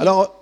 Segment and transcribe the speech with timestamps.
[0.00, 0.34] Alors,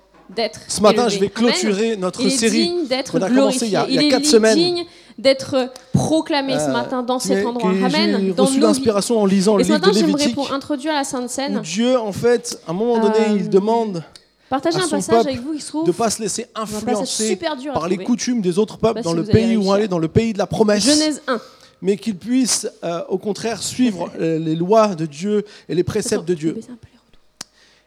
[0.69, 2.65] ce matin, je vais clôturer notre série.
[2.65, 4.57] Digne d'être On a commencé il y a, il quatre semaines.
[4.57, 4.85] digne
[5.19, 7.71] d'être proclamé ce euh, matin dans cet endroit.
[7.71, 8.35] Amen.
[8.37, 10.19] J'ai reçu l'inspiration en lisant Et le livre de Lévitique.
[10.19, 11.61] j'aimerais pour introduire la Sainte Seine.
[11.61, 14.05] Dieu, en fait, à un moment donné, il demande.
[14.49, 14.61] À.
[14.61, 17.37] De ne pas se laisser influencer
[17.75, 20.33] par les coutumes des autres peuples dans le pays où on allait, dans le pays
[20.33, 20.85] de la promesse.
[20.85, 21.41] Genèse 1
[21.83, 26.25] mais qu'ils puissent euh, au contraire suivre euh, les lois de Dieu et les préceptes
[26.25, 26.61] de Dieu.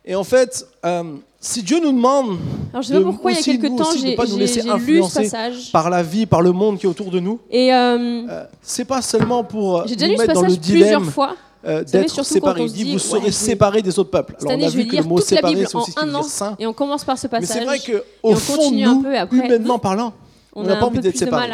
[0.05, 2.37] Et en fait, euh, si Dieu nous demande,
[2.73, 5.71] Alors, je sais de, pas pourquoi il y a quelques temps j'ai lu ce passage
[5.71, 7.39] par la vie, par le monde qui est autour de nous.
[7.49, 10.57] Et euh, euh, c'est pas seulement pour euh, j'ai déjà lu ce passage dans le
[10.57, 11.35] dilemme, plusieurs fois.
[11.65, 12.63] Euh, d'être séparés.
[12.63, 13.31] Il dit, vous ouais, serez oui.
[13.31, 14.35] séparés des autres peuples.
[14.39, 16.55] Alors, année, on a vu que le mot séparé, c'est aussi un an, saint.
[16.59, 17.49] Et on commence par ce passage.
[17.49, 20.13] Mais c'est vrai qu'au fond, nous, humainement parlant,
[20.53, 21.49] on n'a pas envie d'être séparés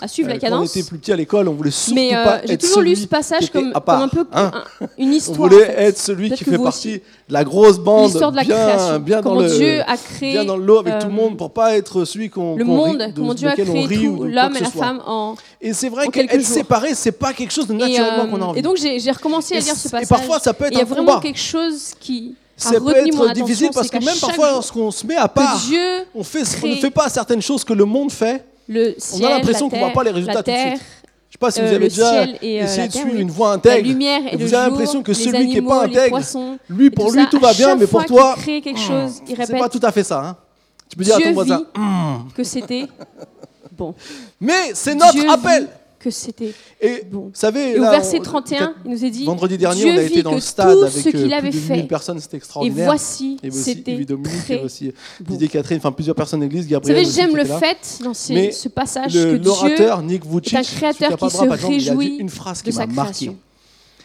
[0.00, 0.58] à suivre la cadence.
[0.58, 2.58] Quand on était plus petit à l'école, on voulait surtout pas euh, être celui J'ai
[2.58, 4.50] toujours lu ce passage comme, un peu hein.
[4.98, 5.40] une histoire.
[5.40, 6.94] On voulait être celui qui fait partie
[7.28, 8.98] de la grosse bande, de la bien, création.
[9.00, 11.36] bien comment dans le, Dieu a créé, bien dans l'eau avec tout le euh, monde,
[11.36, 15.02] pour pas être celui qu'on le monde, comment Dieu a créé l'homme et la femme
[15.06, 18.58] en Et c'est vrai qu'être séparés, c'est pas quelque chose de naturellement qu'on a envie.
[18.58, 20.04] Et donc j'ai recommencé à lire ce passage.
[20.04, 20.72] Et parfois, ça peut être.
[20.72, 24.52] Il y a vraiment quelque chose qui ça peut être difficile parce que même parfois
[24.52, 25.60] lorsqu'on se met à part,
[26.14, 26.24] on ne
[26.76, 28.44] fait pas certaines choses que le monde fait.
[28.68, 30.82] On a l'impression qu'on ne voit pas les résultats tout de suite.
[31.28, 33.88] Je ne sais pas si vous avez déjà essayé de suivre une voie intègre.
[33.88, 36.20] et vous avez l'impression que celui qui n'est pas intègre,
[36.68, 39.08] lui, pour lui, tout va bien, mais pour toi, hmm,
[39.44, 40.24] c'est pas tout à fait ça.
[40.24, 40.36] Hein.
[40.88, 41.62] Tu peux dire à ton voisin
[42.34, 42.86] que c'était
[43.72, 43.94] bon.
[44.40, 47.30] Mais c'est notre appel que c'était et, bon.
[47.34, 50.34] savez, et au verset 31, il nous est dit Vendredi dernier, on a été dans
[50.34, 51.86] le stade avec ce qu'il euh, avait fait.
[52.20, 52.84] c'était extraordinaire.
[52.84, 57.04] Et voici, c'était très Catherine, enfin plusieurs personnes Gabriel.
[57.04, 61.30] Vous savez, j'aime le fait dans ce passage le, que l'orateur Nick Vucic, créateur qui
[61.30, 63.36] se réjouit de sa création.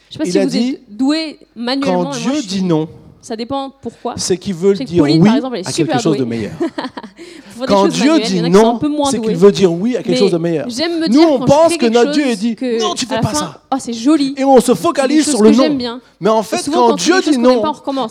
[0.09, 2.03] Je ne sais pas il vous dit, doué manuellement.
[2.11, 2.89] Quand Dieu dit non,
[3.21, 4.15] ça dépend pourquoi.
[4.17, 5.29] C'est qu'ils veulent dire oui
[5.65, 6.53] à quelque chose de meilleur.
[7.67, 10.67] quand Dieu dit non, c'est qu'il veut dire oui à quelque chose de meilleur.
[11.09, 13.61] Nous, on pense que notre Dieu dit non, tu ne fais pas ça.
[13.71, 14.33] Oh, c'est joli.
[14.37, 15.99] Et on se focalise sur le non.
[16.19, 17.63] Mais en fait, quand, Dieu dit non,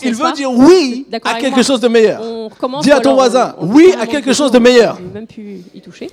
[0.02, 2.22] il veut dire oui à quelque chose de meilleur.
[2.82, 4.98] Dis à ton voisin oui à quelque chose de meilleur.
[5.12, 6.10] même plus y toucher.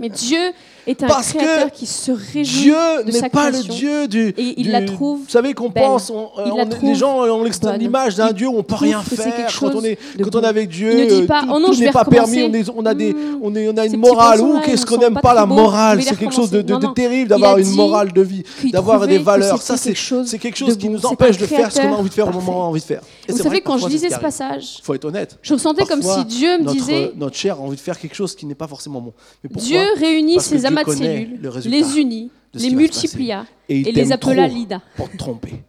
[0.00, 0.52] Mais Dieu
[0.86, 4.28] est un parce créateur que qui se réjouit Dieu n'est pas le Dieu du.
[4.36, 5.20] Et il la trouve.
[5.20, 7.44] Vous savez qu'on pense, on, euh, on, les gens euh, ont
[7.78, 10.46] l'image d'un Dieu où on ne peut rien faire quand on est quand on est
[10.46, 10.92] avec Dieu.
[10.92, 12.42] Il ne dit pas, oh n'est pas permis.
[12.76, 13.38] On, a des, hmm.
[13.42, 14.40] on, a une morale.
[14.40, 16.62] Ou qu'est-ce qu'on n'aime pas la morale C'est quelque chose de,
[16.94, 19.60] terrible d'avoir une morale de vie, d'avoir des valeurs.
[19.62, 22.28] Ça, c'est quelque chose qui nous empêche de faire ce qu'on a envie de faire
[22.28, 23.00] au moment où on a envie de faire.
[23.28, 25.38] Vous savez, quand je lisais ce passage, faut être honnête.
[25.42, 28.34] Je ressentais comme si Dieu me disait notre chair a envie de faire quelque chose
[28.34, 29.12] qui n'est pas forcément bon.
[29.50, 34.80] Dieu réunit ses amours amas de cellules, les unit, les multiplia et, les appela Lida.
[34.96, 35.62] Pour te tromper.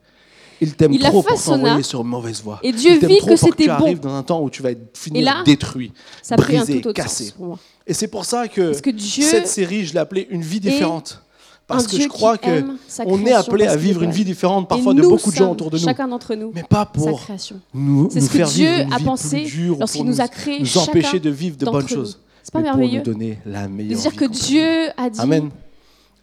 [0.61, 1.23] Il t'aime trop
[1.81, 2.59] sur mauvaise voie.
[2.63, 3.93] Et Dieu vit que c'était bon.
[3.93, 7.33] Dans un temps où tu vas être fini, détruit, ça brisé, cassé.
[7.87, 11.21] Et c'est pour ça que, cette série, je l'ai appelée une vie différente.
[11.67, 12.63] Parce que je crois que
[13.05, 15.77] on est appelé à vivre une vie différente parfois de beaucoup de gens autour de
[15.77, 15.83] nous.
[15.83, 16.51] Chacun d'entre nous.
[16.53, 17.19] Mais pas pour
[17.73, 19.47] nous, nous ce faire que Dieu vivre a vie pensé
[19.79, 22.19] lorsqu'il nous, nous a créé nous empêcher de vivre de bonnes choses.
[22.45, 23.01] C'est pas merveilleux.
[23.01, 23.99] Pour nous donner la meilleure.
[23.99, 25.19] Dire que Dieu a dit.
[25.19, 25.49] Amen.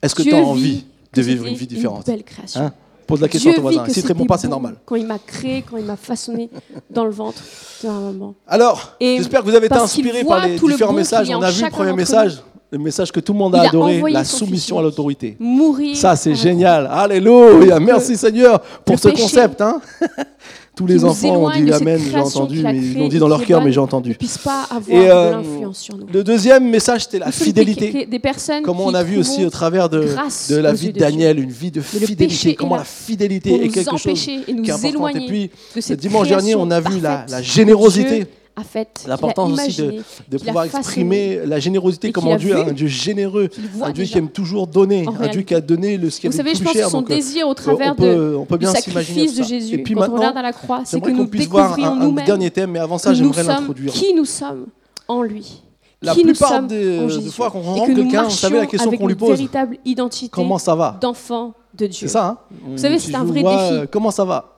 [0.00, 2.60] Est-ce que tu as envie de vivre une vie différente une belle création.
[2.60, 2.72] Hein
[3.08, 3.92] Pose la question Dieu à ton voisin.
[3.92, 4.76] Si tu réponds pas, c'est normal.
[4.86, 6.48] Quand il m'a créé, quand il m'a façonné
[6.88, 7.42] dans le ventre
[7.82, 8.34] de ma maman.
[8.46, 11.28] Alors, j'espère que vous avez été inspiré par les différents le messages.
[11.30, 12.40] On a vu le premier message
[12.70, 15.36] le message que tout le monde a adoré, la soumission à l'autorité.
[15.38, 15.94] Mourir.
[15.94, 16.88] Ça, c'est génial.
[16.90, 17.78] Alléluia.
[17.78, 19.60] Merci Seigneur pour ce concept.
[19.60, 19.82] Hein.
[20.74, 23.62] tous les enfants ont dit Amen, j'ai entendu, mais ils l'ont dit dans leur cœur,
[23.62, 24.16] mais j'ai entendu.
[24.44, 26.06] Pas et euh, sur nous.
[26.12, 28.06] Le deuxième message, c'était la fidélité.
[28.06, 30.06] Des, personnes comment on a vu aussi au travers de,
[30.50, 34.44] la vie de Daniel, une vie de fidélité, comment la fidélité est quelque chose qui
[34.48, 35.16] est importante.
[35.16, 35.50] Et puis,
[35.88, 38.26] de dimanche dernier, on a vu la générosité
[38.56, 39.04] a fait.
[39.06, 39.82] L'importance aussi
[40.28, 43.48] de, pouvoir exprimer la générosité comme un Dieu, hein, un Dieu généreux,
[43.80, 45.28] un Dieu qui aime toujours donner, un.
[45.28, 46.64] Dieu qui a donné le ce qu'il avait savez, plus cher.
[46.64, 48.76] Vous savez, je pense son euh, désir au travers de, peut, on peut bien du
[48.76, 49.74] sacrifice de Jésus.
[49.74, 52.50] Et puis quand on regarde à la croix, c'est que nous puisse voir un dernier
[52.50, 53.92] thème, mais avant ça, j'aimerais l'introduire.
[53.92, 54.66] Qui nous sommes
[55.08, 55.62] en lui
[56.02, 59.14] la qui plupart des, euh, fois qu'on rencontre quelqu'un, vous savez la question qu'on lui
[59.14, 59.30] pose.
[59.30, 60.98] véritable identité comment ça va?
[61.00, 62.08] D'enfant de Dieu.
[62.08, 62.26] C'est ça.
[62.26, 63.54] Hein vous, savez, c'est un vrai défi.
[63.54, 64.51] Euh, comment ça va?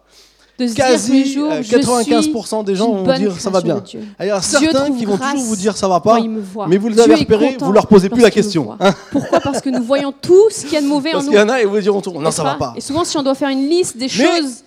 [0.57, 3.83] De se Quasi jours, euh, je suis 95% des gens vont dire ça va bien.
[4.21, 6.21] Il y a certains qui vont toujours vous dire ça va pas,
[6.69, 8.77] mais vous les avez est repérés, vous leur posez plus la question.
[8.79, 8.95] hein.
[9.11, 11.31] Pourquoi Parce que nous voyons tout ce qu'il y a de mauvais en Parce nous.
[11.33, 12.73] qu'il y en a, ils vous diront non, n'est-ce ça va pas.
[12.77, 14.63] Et souvent, si on doit faire une liste des choses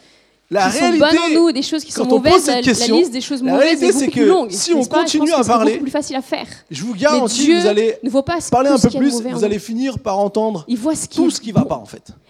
[0.52, 2.62] La qui réalité, sont bonnes en nous et des choses qui sont mauvaises, cette la,
[2.62, 4.52] question, la liste des choses mauvaises réalité, est beaucoup que plus longue.
[4.52, 6.48] si on pas continue à parler, plus facile à faire.
[6.70, 8.76] je vous garantis Dieu que vous allez ne voit pas parler tout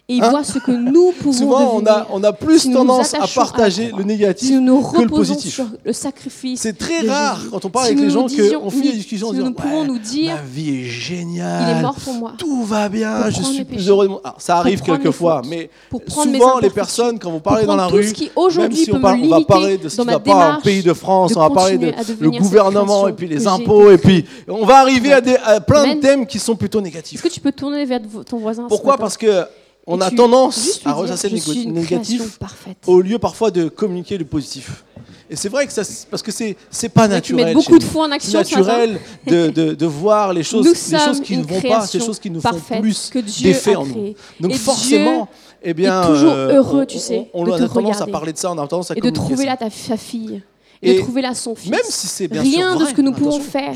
[0.09, 3.27] et ils voient ce que nous pouvons Souvent, on a, on a plus tendance à
[3.27, 5.59] partager le négatif que le positif.
[5.83, 6.61] Le sacrifice.
[6.61, 9.45] C'est très rare quand on parle avec les gens qu'on finit la discussion en disant
[9.45, 11.89] nous pouvons ouais, nous dire, ma vie est géniale,
[12.37, 15.69] tout va bien, je suis plus heureux de ça arrive quelquefois, mais
[16.07, 18.13] souvent les personnes quand vous parlez dans la rue,
[18.57, 20.93] même si on, parle, on va parler de ce qui va pas en pays de
[20.93, 24.77] France, on va parler de le gouvernement et puis les impôts et puis on va
[24.77, 27.19] arriver à plein de thèmes qui sont plutôt négatifs.
[27.19, 27.99] Est-ce que tu peux tourner vers
[28.29, 28.97] ton voisin Pourquoi?
[28.97, 29.45] Parce que
[29.87, 32.39] on a tendance à ressasser le négatif
[32.85, 34.83] au lieu parfois de communiquer le positif.
[35.29, 37.47] Et c'est vrai que ça, parce que c'est c'est pas naturel.
[37.49, 38.39] Tu beaucoup de fois en action.
[38.39, 42.29] Naturel de, de, voir les choses, les choses qui ne vont pas, ces choses qui
[42.29, 43.11] nous font plus
[43.41, 44.13] d'effet en nous.
[44.39, 45.27] Donc forcément,
[45.63, 48.31] eh bien, est toujours euh, heureux, on, tu sais, on, on, a tendance à parler
[48.31, 50.41] de ça, on a tendance à et de trouver là ta fille
[50.83, 51.55] de trouver là son.
[51.69, 53.73] Même si c'est bien rien de ce que nous pouvons faire,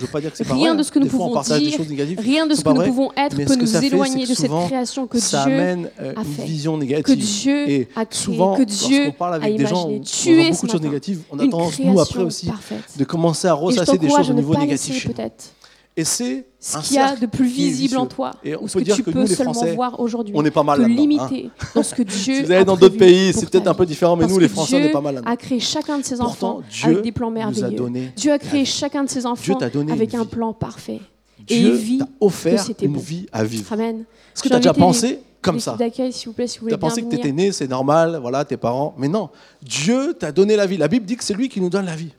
[0.49, 1.79] rien de ce que nous pouvons dire,
[2.17, 5.45] rien de ce que nous pouvons être peut nous éloigner de cette création que ça
[5.45, 7.05] Dieu amène euh, a fait, vision négative.
[7.05, 10.65] que Dieu et a souvent, que Dieu on parle avec des gens, tu on beaucoup
[10.67, 12.49] de choses négatives, on a tendance nous après aussi
[12.97, 15.07] de commencer à ressasser des choses au niveau négatif.
[15.07, 15.53] Peut-être.
[15.97, 18.83] Et c'est ce qu'il y a de plus visible en toi, et ou ce que
[18.83, 20.33] dire tu que peux nous, seulement Français, voir aujourd'hui.
[20.37, 20.87] On est pas mal te hein.
[20.87, 21.65] limiter hein.
[21.75, 22.35] dans ce que Dieu.
[22.35, 24.47] si vous allez dans d'autres pays, c'est peut-être un peu différent, mais Parce nous, les
[24.47, 25.15] Français, Dieu on est pas mal.
[25.15, 27.65] Là a créé chacun de ses Pourtant, enfants Dieu avec des plans merveilleux.
[27.65, 29.59] A donné Dieu a créé chacun de ses enfants
[29.89, 31.01] avec un plan parfait.
[31.45, 32.99] Dieu et vit t'a offert que une bon.
[32.99, 33.73] vie à vivre.
[33.73, 34.05] Amen.
[34.33, 36.71] Est-ce que tu as déjà pensé comme ça d'accueil, s'il vous plaît, si vous voulez.
[36.71, 38.93] Tu as pensé que tu étais né, c'est normal, voilà, tes parents.
[38.97, 39.29] Mais non,
[39.61, 40.77] Dieu t'a donné la vie.
[40.77, 42.13] La Bible dit que c'est lui qui nous donne la vie.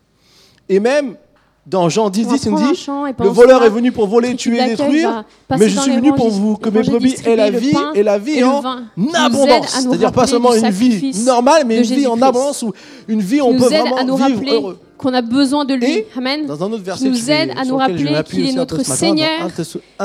[0.69, 1.17] Et même
[1.65, 2.87] dans Jean 10, 10 il nous dit
[3.21, 6.69] Le voleur est venu pour voler, tuer, détruire, mais je suis venu pour vous que
[6.71, 8.63] mes brebis aient la vie et la vie en
[9.15, 9.69] abondance.
[9.69, 12.73] C'est-à-dire pas seulement une vie normale, mais une vie en abondance ou
[13.09, 15.93] une vie on peut vraiment vivre heureux qu'on a besoin de lui.
[15.93, 16.47] Et, Amen.
[16.47, 19.51] Dans un autre verset, nous aide à nous rappeler qu'il est notre Seigneur,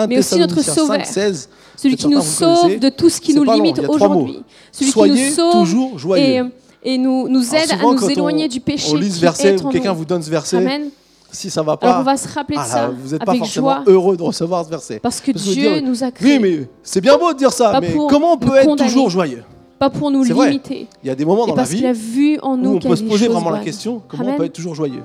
[0.09, 1.05] mais aussi notre Sauveur.
[1.05, 4.39] 16, celui qui nous sauve de tout ce qui nous limite aujourd'hui.
[4.71, 6.49] Celui Soyez qui nous sauve toujours joyeux.
[6.83, 8.89] Et, et nous, nous aide Alors, à nous éloigner on, du péché.
[8.91, 10.57] On lit ce verset, quelqu'un vous donne ce verset.
[10.57, 10.89] Amen
[11.31, 12.89] si ça va pas, on va se rappeler de ah ça.
[12.89, 13.83] Vous n'êtes pas forcément joie.
[13.87, 14.99] heureux de recevoir ce verset.
[14.99, 16.37] Parce que Dieu nous a créés.
[16.37, 19.43] Oui, mais c'est bien beau de dire ça, mais comment on peut être toujours joyeux?
[19.79, 20.87] Pas pour nous limiter.
[21.03, 22.95] Il y a des moments dans la vie a vu en nous où on peut
[22.95, 25.03] se poser vraiment la question comment on peut être toujours joyeux?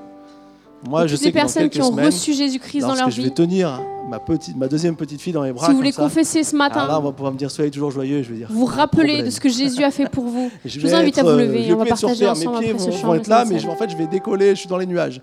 [0.89, 3.17] Moi, je toutes sais les que personnes qui ont semaines, reçu Jésus-Christ dans leur vie.
[3.17, 5.67] Je vais tenir ma, petite, ma deuxième petite fille dans les bras.
[5.67, 6.03] Si vous voulez ça.
[6.03, 8.23] confesser ce matin, là, on va pouvoir me dire soyez toujours joyeux.
[8.23, 8.49] Je vais dire.
[8.51, 10.51] Vous rappelez de ce que Jésus a fait pour vous.
[10.65, 11.65] je, je vous invite être, à vous euh, lever.
[11.65, 12.59] Je on va partager terre, ensemble.
[12.59, 14.51] Mes pieds après vont, ce vont être là, mais je, en fait, je vais décoller.
[14.51, 15.21] Je suis dans les nuages.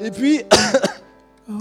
[0.00, 0.40] Et puis.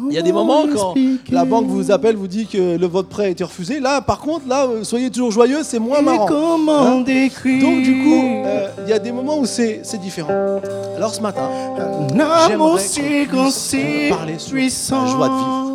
[0.10, 0.94] Il y a des moments quand
[1.32, 3.80] la banque vous appelle, vous dit que le, votre prêt a été refusé.
[3.80, 6.28] Là, par contre, là, euh, soyez toujours joyeux, c'est moins marrant.
[6.70, 7.06] Hein Donc,
[7.82, 10.34] du coup, euh, il y a des moments où c'est différent.
[10.96, 11.50] Alors, ce matin,
[12.48, 15.72] j'aimerais qu'on parler sur la joie de vivre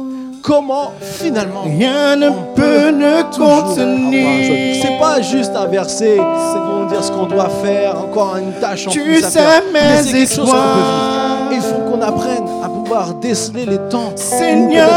[0.46, 4.76] comment finalement rien ne peut ne contenir.
[4.80, 8.90] C'est pas juste un verset, c'est dire ce qu'on doit faire, encore une tâche en
[8.90, 9.50] tu plus à faire.
[9.50, 11.52] Sais mais c'est quelque chose qu'on peut vivre.
[11.52, 12.44] Il faut qu'on apprenne
[12.86, 14.12] pouvoir déceler les temps.
[14.14, 14.88] Seigneur,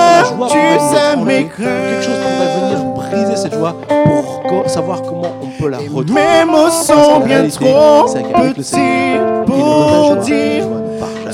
[0.47, 3.75] tu sais mes Quelque chose qu'on va venir briser cette joie
[4.05, 6.13] pour savoir comment on peut la retrouver.
[6.13, 8.05] Mes mots sont bien trop
[8.53, 10.65] petits pour dire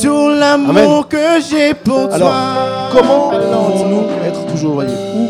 [0.02, 2.16] tout l'amour que j'ai pour toi.
[2.16, 2.34] Alors,
[2.92, 5.28] comment allons-nous être toujours voyez, Où?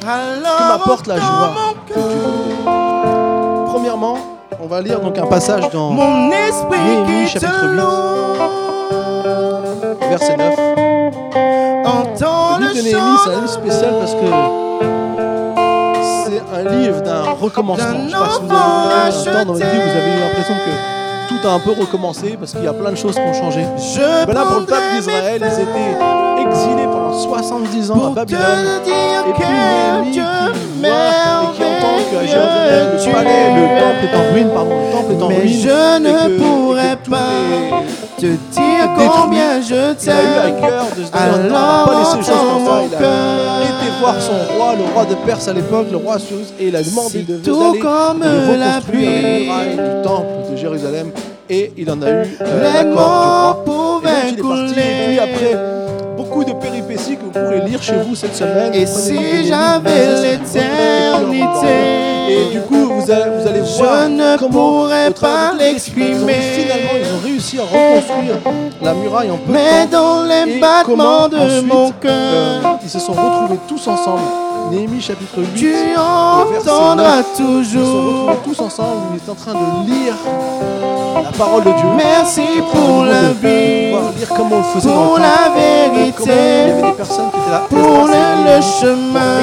[0.00, 1.54] Que m'apporte la joie
[1.88, 2.00] que tu
[3.66, 4.16] Premièrement,
[4.62, 7.80] on va lire donc un passage dans Mon esprit chapitre 8
[10.10, 10.58] verset 9.
[11.86, 14.26] Entends le, livre de Néhémie, c'est un livre spécial parce que
[16.26, 17.86] c'est un livre d'un recommencement.
[18.06, 20.20] Je sais pas si vous avez eu un temps dans votre vie, vous avez eu
[20.20, 23.20] l'impression que tout a un peu recommencé parce qu'il y a plein de choses qui
[23.20, 23.64] ont changé.
[23.78, 28.42] Je ben là, pour le peuple d'Israël, ils étaient exilés pendant 70 ans à Babylone.
[29.28, 30.50] Et puis Néhémie qui voit
[30.82, 35.12] et qui entend qu'à Jérusalem, le palais, le temple est en ruine, pardon, le temple
[35.12, 36.06] est en ruine.
[36.06, 36.59] et que
[38.20, 40.16] te dire combien je t'aime.
[40.16, 42.82] Il a eu à cœur de se donner Alors, pas laisser les choses comme ça.
[42.88, 46.52] Il a été voir son roi, le roi de Perse à l'époque, le roi Sousse,
[46.58, 48.20] et il a demandé de tout comme
[48.58, 49.48] la pluie.
[49.70, 51.10] du temple de Jérusalem
[51.50, 54.00] et il en a eu euh, l'accord, je crois.
[54.28, 54.78] Et donc, il est parti.
[54.78, 55.80] Et puis après
[56.16, 58.72] beaucoup de péripéties que vous pourrez lire chez vous cette semaine.
[58.74, 61.66] Et si j'avais l'éternité,
[62.28, 66.34] et du coup vous allez, vous allez voir je ne comment pourrais pas l'exprimer.
[66.34, 68.36] Finalement, ils ont à reconstruire
[68.82, 70.22] la muraille en peu Mais temps.
[70.22, 74.20] dans les battements de mon cœur, euh, ils se sont retrouvés tous ensemble.
[74.70, 75.46] Néhémie chapitre 8.
[75.54, 77.62] Tu entendras toujours.
[77.66, 79.00] Ils se sont retrouvés tous ensemble.
[79.12, 80.14] Ils étaient en train de lire
[81.24, 81.88] la parole de Dieu.
[81.96, 83.94] Merci pour la vie.
[84.82, 86.74] pour la vérité.
[87.70, 89.40] Pour le, chemin.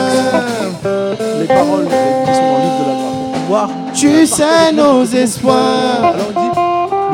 [1.39, 3.11] Les paroles qui sont dans le de la loi.
[3.33, 6.03] Pour pouvoir tu sais nos espoirs.
[6.03, 6.66] Alors il dit,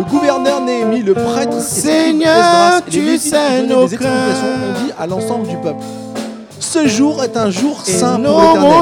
[0.03, 4.91] le gouverneur Néhémie, le prêtre, Seigneur, et les tu sais nos des explications, on dit
[4.99, 5.83] à l'ensemble du peuple.
[6.59, 8.79] Ce jour est un jour Et saint pour l'Éternel,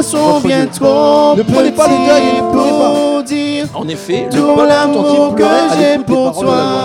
[1.38, 2.92] Ne prenez pas le deuil et ne pleurez pas.
[2.94, 6.46] pour dire En effet, le tout peuple que pleurait à j'ai l'écoute des pour paroles
[6.46, 6.64] de la toi.
[6.64, 6.82] loi.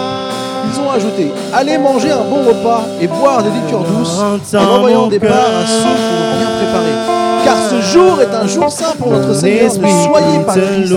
[0.75, 5.07] Ils ont ajouté Allez manger un bon repas et boire des liqueurs douces en envoyant
[5.07, 7.16] des parts à ceux l'ont bien préparé.
[7.47, 9.67] Car ce jour est un jour saint pour notre Seigneur.
[9.67, 10.97] Ne soyez pas tristes,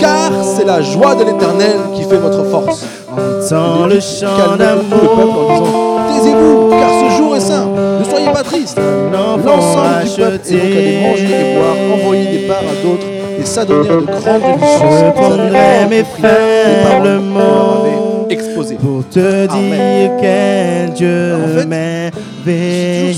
[0.00, 2.86] car c'est la joie de l'Éternel qui fait votre force.
[3.12, 6.00] Entends le chant Calmez tout le peuple en d'amour.
[6.08, 7.66] disant Taisez-vous, car ce jour est saint.
[8.00, 8.80] Ne soyez pas tristes.
[9.12, 13.06] L'ensemble du peuple est donc allé manger et boire, envoyer des parts à d'autres
[13.38, 14.98] et s'adonner à de grandes jouissances.
[14.98, 18.76] Je prendrai mes faibles mots exposées.
[18.76, 23.12] pour te dire quel Dieu merveilleux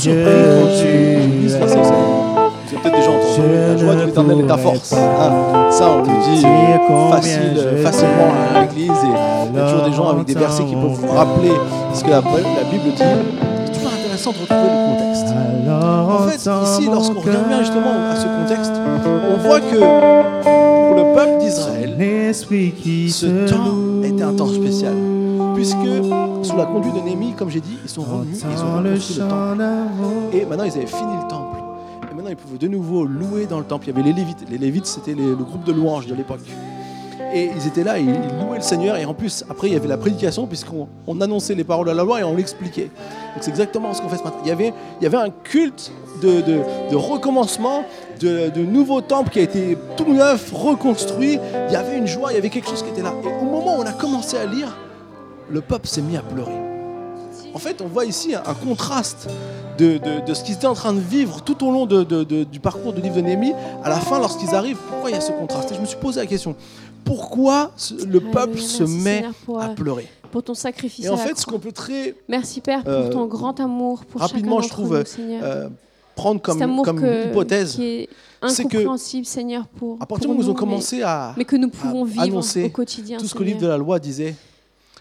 [0.81, 1.49] tu
[2.69, 4.93] vous avez peut-être déjà entendu La joie de ne l'éternel est ta force.
[4.93, 8.91] Hein, ça, on le dit euh, facile, je facilement à l'église.
[8.91, 11.53] Et il y a toujours des gens avec des versets qui peuvent vous rappeler
[11.95, 13.03] ce que la, la Bible dit.
[13.67, 15.35] C'est toujours intéressant de retrouver le contexte.
[15.71, 18.73] En fait, ici, lorsqu'on regarde bien justement à ce contexte,
[19.33, 19.79] on voit que
[20.89, 21.95] pour le peuple d'Israël,
[22.35, 24.95] ce temps était un temps spécial.
[25.55, 25.77] Puisque,
[26.43, 29.29] sous la conduite de Néhémie, comme j'ai dit, ils sont revenus, ils ont reconstruit le
[29.29, 30.37] temple.
[30.37, 31.58] Et maintenant, ils avaient fini le temple.
[32.29, 33.87] Ils pouvaient de nouveau louer dans le temple.
[33.87, 34.45] Il y avait les Lévites.
[34.49, 36.41] Les Lévites, c'était le groupe de louanges de l'époque.
[37.35, 38.07] Et ils étaient là, et ils
[38.41, 38.97] louaient le Seigneur.
[38.97, 41.93] Et en plus, après, il y avait la prédication, puisqu'on on annonçait les paroles de
[41.93, 42.91] la loi et on l'expliquait.
[43.35, 44.39] Donc, c'est exactement ce qu'on fait ce matin.
[44.45, 44.53] Il y
[45.07, 45.93] avait, un culte
[46.23, 47.85] de, recommencement,
[48.21, 51.39] de, de nouveau temple qui a été tout neuf, reconstruit.
[51.69, 53.13] Il y avait une joie, il y avait quelque chose qui était là.
[53.25, 54.77] Et au moment où on a commencé à lire,
[55.51, 56.53] le peuple s'est mis à pleurer.
[57.55, 59.29] En fait, on voit ici un contraste
[59.79, 62.05] de, de- de ce qu'ils étaient en train de vivre tout au long de-
[62.45, 63.53] du parcours du livre de Néhémie.
[63.85, 65.71] À la fin, lorsqu'ils arrivent, pourquoi il y a ce contraste?
[65.73, 66.55] Et je me suis posé la question
[67.05, 67.73] pourquoi
[68.07, 70.07] le peuple se met pour, à euh, pleurer?
[70.31, 71.07] pour ton sacrifice.
[71.07, 74.21] Et en fait, ce qu'on peut très Merci Père pour euh, ton grand amour pour
[74.21, 75.69] rapidement, je trouve, nous, euh,
[76.15, 77.79] prendre comme, Cet amour comme que- hypothèse,
[78.49, 78.85] c'est que
[79.25, 82.05] Seigneur, pour, à partir du moment où ils ont commencé à, mais, que nous pouvons
[82.05, 83.17] vivre au quotidien.
[83.19, 84.35] tout ce que le livre de la loi disait,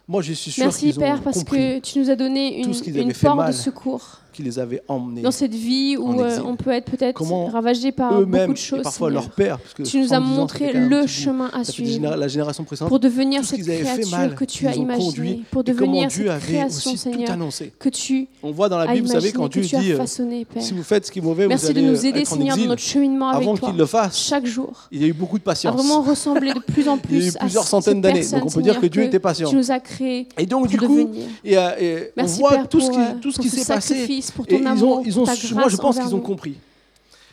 [0.07, 2.71] moi je suis sûr Merci qu'ils ont Père parce que tu nous as donné une,
[2.95, 6.69] une porte de secours qui les avait emmenés dans cette vie où euh, on peut
[6.69, 8.79] être peut-être ravagé par beaucoup de choses.
[8.79, 9.23] et parfois Seigneur.
[9.23, 9.57] leur père.
[9.59, 12.63] Parce que Tu nous as 70 ans, montré un le chemin à suivre la génération
[12.63, 12.89] précédente.
[12.89, 17.35] pour devenir cette créature mal, que tu as imaginée, conduit, pour devenir cette création, Seigneur,
[17.79, 20.73] que tu On voit dans la Bible, vous savez, quand Dieu dit euh, façonné, si
[20.73, 22.57] vous faites ce qui est mauvais, vous Merci de allez nous aider, être en Seigneur,
[22.57, 24.87] dans notre cheminement avec Avant qu'il le fasse, Chaque jour.
[24.91, 25.75] il y a eu beaucoup de patience.
[25.75, 28.27] vraiment ressembler de plus en Il y a plus eu plusieurs centaines d'années.
[28.29, 29.49] Donc on peut dire que Dieu était patient.
[29.49, 31.09] Tu nous as créés Et donc du coup,
[31.43, 32.91] et, euh, on voit tout ce
[33.39, 34.21] qui, euh, s'est passé.
[34.31, 36.21] Pour Et ton ils amour, ont, ils ont, ta moi grâce je pense qu'ils ont
[36.21, 36.55] compris.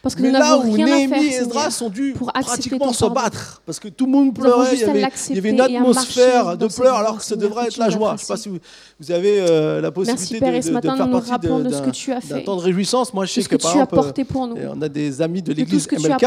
[0.04, 1.90] Parce que Mais nous là où rien à Néhémie faire, et Esdras Seigneur.
[1.90, 4.98] ont dû pratiquement se battre parce que tout le monde pleurait, il y, avait, il
[4.98, 8.10] y l'accepter avait une atmosphère de pleurs alors que ça devrait être la joie.
[8.10, 8.58] Je ne sais pas si vous,
[9.00, 12.20] vous avez euh, la possibilité de, faire partie de ce d'un que tu as d'un
[12.20, 12.44] fait.
[12.44, 13.14] temps de réjouissance.
[13.14, 14.56] Moi je sais ce que par tu as exemple, porté pour nous.
[14.58, 16.20] euh, on a des amis de l'église MLK,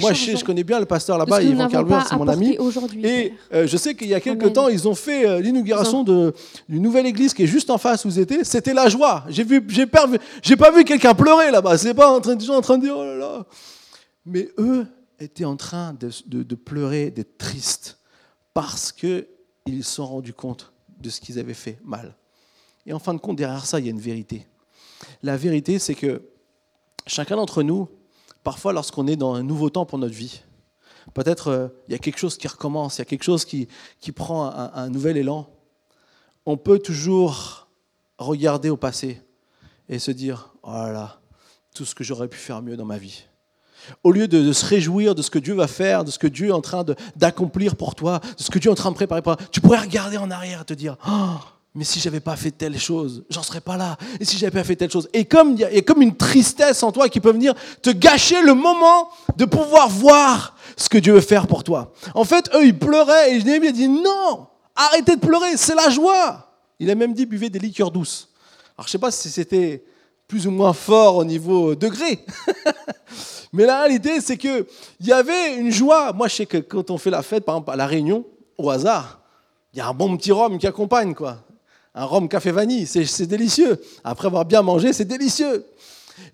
[0.00, 2.56] Moi je, sais- je connais bien le pasteur là-bas, Yvan pas c'est mon ami.
[3.02, 6.32] Et euh, je sais qu'il y a quelques temps, ils ont fait l'inauguration d'une
[6.82, 8.42] nouvelle église qui est juste en face où vous étiez.
[8.42, 9.24] C'était la joie.
[9.28, 9.44] J'ai
[10.56, 11.73] pas vu quelqu'un pleurer là-bas.
[11.76, 13.46] C'est pas en train, en train de dire oh là là.
[14.26, 14.86] Mais eux
[15.18, 17.98] étaient en train de, pleurer, d'être tristes
[18.52, 19.26] parce que
[19.66, 22.16] ils se sont rendus compte de ce qu'ils avaient fait mal.
[22.86, 24.46] Et en fin de compte, derrière ça, il y a une vérité.
[25.22, 26.22] La vérité, c'est que
[27.06, 27.88] chacun d'entre nous,
[28.42, 30.42] parfois, lorsqu'on est dans un nouveau temps pour notre vie,
[31.14, 33.68] peut-être euh, il y a quelque chose qui recommence, il y a quelque chose qui,
[34.00, 35.48] qui prend un, un nouvel élan,
[36.46, 37.68] on peut toujours
[38.18, 39.22] regarder au passé
[39.88, 41.20] et se dire, oh là là,
[41.74, 43.24] tout ce que j'aurais pu faire mieux dans ma vie.
[44.04, 46.48] Au lieu de, se réjouir de ce que Dieu va faire, de ce que Dieu
[46.48, 49.20] est en train d'accomplir pour toi, de ce que Dieu est en train de préparer
[49.20, 51.36] pour toi, tu pourrais regarder en arrière et te dire, oh,
[51.74, 53.98] mais si j'avais pas fait telle chose, j'en serais pas là.
[54.20, 55.08] Et si j'avais pas fait telle chose.
[55.12, 58.40] Et comme il y a comme une tristesse en toi qui peut venir te gâcher
[58.42, 61.92] le moment de pouvoir voir ce que Dieu veut faire pour toi.
[62.14, 65.90] En fait, eux, ils pleuraient et Jérémie a dit non, arrêtez de pleurer, c'est la
[65.90, 66.52] joie.
[66.78, 68.28] Il a même dit buvez des liqueurs douces.
[68.78, 69.84] Alors je sais pas si c'était
[70.28, 72.24] plus ou moins fort au niveau degré.
[73.52, 74.64] Mais la réalité, c'est qu'il
[75.00, 76.12] y avait une joie.
[76.12, 78.24] Moi, je sais que quand on fait la fête, par exemple, à La Réunion,
[78.58, 79.20] au hasard,
[79.72, 81.38] il y a un bon petit rhum qui accompagne, quoi.
[81.94, 83.80] Un rhum café vanille, c'est délicieux.
[84.02, 85.64] Après avoir bien mangé, c'est délicieux.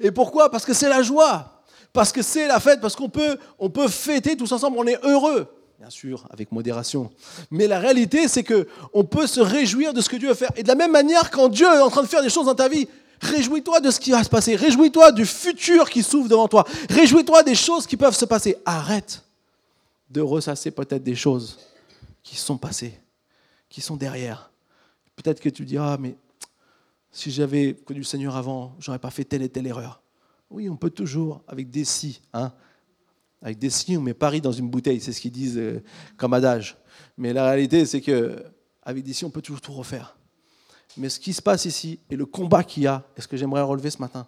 [0.01, 0.51] Et pourquoi?
[0.51, 1.63] Parce que c'est la joie.
[1.93, 5.05] Parce que c'est la fête, parce qu'on peut, on peut fêter tous ensemble, on est
[5.05, 5.47] heureux.
[5.79, 7.11] Bien sûr, avec modération.
[7.51, 10.53] Mais la réalité, c'est que on peut se réjouir de ce que Dieu veut faire.
[10.57, 12.55] Et de la même manière, quand Dieu est en train de faire des choses dans
[12.55, 12.87] ta vie,
[13.21, 14.57] Réjouis-toi de ce qui va se passer.
[14.57, 16.65] Réjouis-toi du futur qui s'ouvre devant toi.
[16.89, 18.57] Réjouis-toi des choses qui peuvent se passer.
[18.65, 19.23] Arrête
[20.11, 21.59] de ressasser peut-être des choses
[22.23, 22.99] qui sont passées,
[23.69, 24.51] qui sont derrière.
[25.17, 26.17] Peut-être que tu diras, ah, mais
[27.13, 30.03] si j'avais connu le Seigneur avant, j'aurais pas fait telle et telle erreur.
[30.51, 32.53] Oui, on peut toujours, avec des si, hein.
[33.43, 35.83] Avec des si, on met Paris dans une bouteille, c'est ce qu'ils disent euh,
[36.19, 36.77] comme adage.
[37.17, 38.45] Mais la réalité, c'est que
[38.83, 40.17] avec des si, on peut toujours tout refaire.
[40.97, 43.37] Mais ce qui se passe ici et le combat qu'il y a, et ce que
[43.37, 44.27] j'aimerais relever ce matin,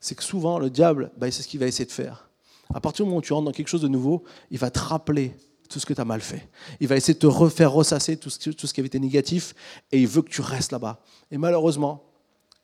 [0.00, 2.28] c'est que souvent le diable, bah, c'est ce qu'il va essayer de faire.
[2.72, 4.78] À partir du moment où tu rentres dans quelque chose de nouveau, il va te
[4.78, 5.34] rappeler
[5.68, 6.48] tout ce que tu as mal fait.
[6.80, 9.54] Il va essayer de te refaire ressasser tout ce qui avait été négatif
[9.92, 11.02] et il veut que tu restes là-bas.
[11.30, 12.04] Et malheureusement,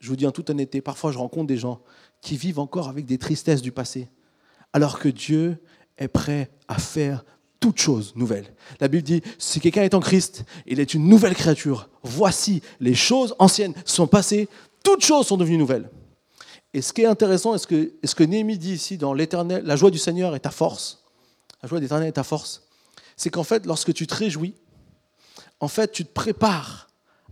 [0.00, 1.80] je vous dis en toute honnêteté, parfois je rencontre des gens
[2.20, 4.08] qui vivent encore avec des tristesses du passé,
[4.72, 5.62] alors que Dieu
[5.98, 7.24] est prêt à faire
[7.64, 8.52] toutes choses nouvelles.
[8.78, 11.88] La Bible dit, si quelqu'un est en Christ, il est une nouvelle créature.
[12.02, 14.50] Voici, les choses anciennes sont passées,
[14.82, 15.88] toutes choses sont devenues nouvelles.
[16.74, 19.76] Et ce qui est intéressant, est ce que, que Néhémie dit ici dans l'éternel, la
[19.76, 21.06] joie du Seigneur est ta force?
[21.62, 22.64] La joie de l'éternel est ta force.
[23.16, 24.54] C'est qu'en fait, lorsque tu te réjouis,
[25.58, 26.88] en fait, tu te prépares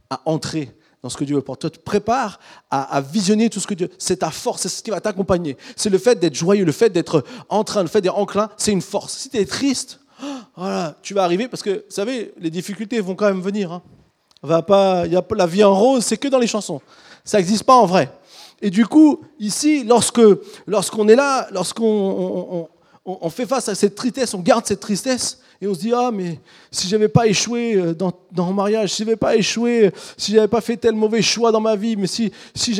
[0.08, 1.68] à entrer dans ce que Dieu veut pour toi.
[1.68, 3.90] Tu te prépares à, visionner tout ce que Dieu.
[3.98, 5.58] C'est ta force, c'est ce qui va t'accompagner.
[5.76, 8.72] C'est le fait d'être joyeux, le fait d'être en train, le fait d'être enclin, c'est
[8.72, 9.12] une force.
[9.18, 9.98] Si tu es triste,
[11.02, 13.72] tu vas arriver, parce que, vous savez, les difficultés vont quand même venir.
[13.72, 13.82] Hein.
[14.42, 16.80] Va pas, y a, la vie en rose, c'est que dans les chansons.
[17.24, 18.10] Ça n'existe pas en vrai.
[18.60, 20.20] Et du coup, ici, lorsque,
[20.66, 22.68] lorsqu'on est là, lorsqu'on
[23.04, 26.10] on, fait face à cette tristesse, on garde cette tristesse, et on se dit, ah,
[26.12, 26.40] mais
[26.72, 30.48] si j'avais pas échoué euh, dans, dans mon mariage, si j'avais pas échoué, si j'avais
[30.48, 32.74] pas fait tel mauvais choix dans ma vie, mais si, si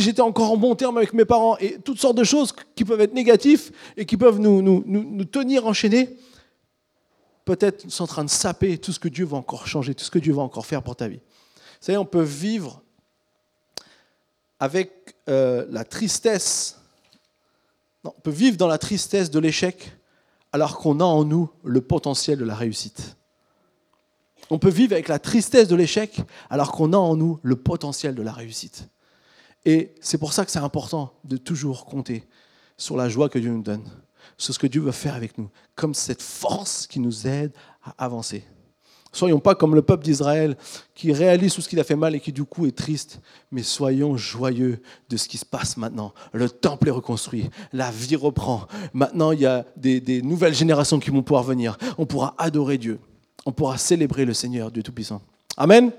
[0.00, 3.00] j'étais encore en bon terme avec mes parents, et toutes sortes de choses qui peuvent
[3.00, 6.10] être négatives et qui peuvent nous, nous, nous, tenir enchaînés,
[7.48, 10.10] peut-être sont en train de saper tout ce que Dieu va encore changer, tout ce
[10.10, 11.16] que Dieu va encore faire pour ta vie.
[11.16, 12.82] Vous savez, on peut vivre
[14.60, 16.78] avec euh, la tristesse,
[18.04, 19.96] on peut vivre dans la tristesse de l'échec
[20.52, 23.16] alors qu'on a en nous le potentiel de la réussite.
[24.50, 28.14] On peut vivre avec la tristesse de l'échec alors qu'on a en nous le potentiel
[28.14, 28.90] de la réussite.
[29.64, 32.28] Et c'est pour ça que c'est important de toujours compter
[32.76, 33.88] sur la joie que Dieu nous donne,
[34.38, 37.52] sur ce que Dieu veut faire avec nous, comme cette force qui nous aide
[37.84, 38.44] à avancer.
[39.12, 40.56] Soyons pas comme le peuple d'Israël
[40.94, 43.20] qui réalise tout ce qu'il a fait mal et qui du coup est triste,
[43.50, 46.12] mais soyons joyeux de ce qui se passe maintenant.
[46.32, 48.66] Le temple est reconstruit, la vie reprend.
[48.92, 51.78] Maintenant, il y a des, nouvelles générations qui vont pouvoir venir.
[51.96, 53.00] On pourra adorer Dieu.
[53.46, 55.22] On pourra célébrer le Seigneur, Dieu Tout-Puissant.
[55.56, 55.90] Amen.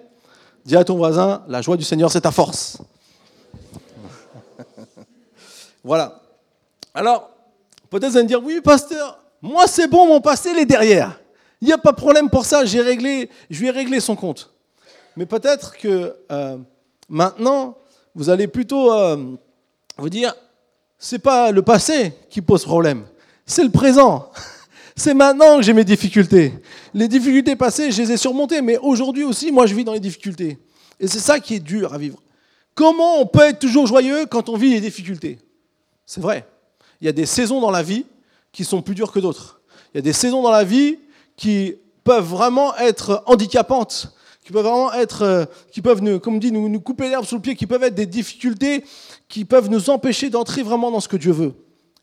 [0.63, 2.77] Dis à ton voisin, la joie du Seigneur, c'est ta force.
[5.83, 6.21] voilà.
[6.93, 7.31] Alors,
[7.89, 11.19] peut-être vous allez me dire, oui, pasteur, moi c'est bon, mon passé, il est derrière.
[11.61, 14.15] Il n'y a pas de problème pour ça, j'ai réglé, je lui ai réglé son
[14.15, 14.53] compte.
[15.17, 16.57] Mais peut-être que euh,
[17.09, 17.77] maintenant,
[18.15, 19.17] vous allez plutôt euh,
[19.97, 20.33] vous dire,
[20.97, 23.05] c'est pas le passé qui pose problème,
[23.45, 24.31] c'est le présent.
[24.99, 26.51] C'est maintenant que j'ai mes difficultés.
[26.93, 30.01] Les difficultés passées, je les ai surmontées, mais aujourd'hui aussi, moi, je vis dans les
[30.01, 30.59] difficultés.
[30.99, 32.21] Et c'est ça qui est dur à vivre.
[32.75, 35.39] Comment on peut être toujours joyeux quand on vit les difficultés?
[36.05, 36.45] C'est vrai.
[37.01, 38.05] Il y a des saisons dans la vie
[38.51, 39.61] qui sont plus dures que d'autres.
[39.93, 40.99] Il y a des saisons dans la vie
[41.35, 46.51] qui peuvent vraiment être handicapantes, qui peuvent vraiment être, euh, qui peuvent, nous, comme dit,
[46.51, 48.83] nous, couper l'herbe sous le pied, qui peuvent être des difficultés,
[49.27, 51.53] qui peuvent nous empêcher d'entrer vraiment dans ce que Dieu veut.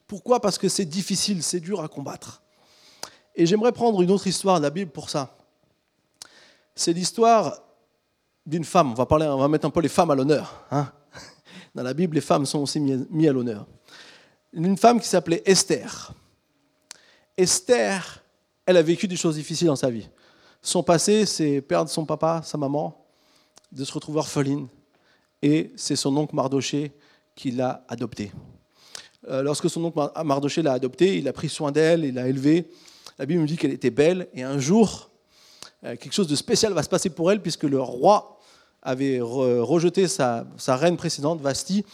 [0.06, 0.40] Pourquoi?
[0.40, 2.42] Parce que c'est difficile, c'est dur à combattre.
[3.34, 5.36] Et j'aimerais prendre une autre histoire de la Bible pour ça.
[6.74, 7.58] C'est l'histoire
[8.46, 8.92] d'une femme.
[8.92, 10.64] On va, parler, on va mettre un peu les femmes à l'honneur.
[10.70, 10.90] Hein.
[11.74, 13.66] Dans la Bible, les femmes sont aussi mises à l'honneur.
[14.52, 16.12] Une femme qui s'appelait Esther.
[17.36, 18.22] Esther
[18.66, 20.08] elle a vécu des choses difficiles dans sa vie.
[20.60, 23.06] Son passé, c'est perdre son papa, sa maman,
[23.70, 24.66] de se retrouver orpheline.
[25.40, 26.92] Et c'est son oncle Mardoché
[27.36, 28.32] qui l'a adoptée.
[29.28, 32.68] Euh, lorsque son oncle Mardoché l'a adoptée, il a pris soin d'elle, il l'a élevée.
[33.18, 34.28] La Bible nous dit qu'elle était belle.
[34.34, 35.10] Et un jour,
[35.84, 38.40] euh, quelque chose de spécial va se passer pour elle, puisque le roi
[38.82, 41.84] avait rejeté sa, sa reine précédente, Vasti,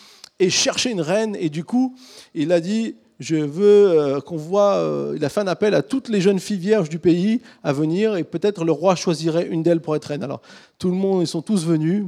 [0.42, 1.36] et cherchait une reine.
[1.38, 1.94] Et du coup,
[2.34, 5.82] il a dit je veux euh, qu'on voit, euh, il a fait un appel à
[5.82, 9.62] toutes les jeunes filles vierges du pays à venir et peut-être le roi choisirait une
[9.62, 10.24] d'elles pour être reine.
[10.24, 10.42] Alors
[10.80, 12.06] tout le monde, ils sont tous venus.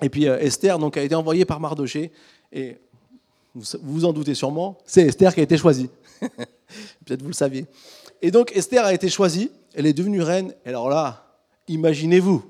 [0.00, 2.12] Et puis euh, Esther donc, a été envoyée par Mardoché
[2.52, 2.76] et
[3.56, 5.90] vous vous en doutez sûrement, c'est Esther qui a été choisie.
[7.04, 7.66] peut-être vous le saviez.
[8.22, 10.54] Et donc Esther a été choisie, elle est devenue reine.
[10.64, 11.26] Et alors là,
[11.66, 12.44] imaginez-vous,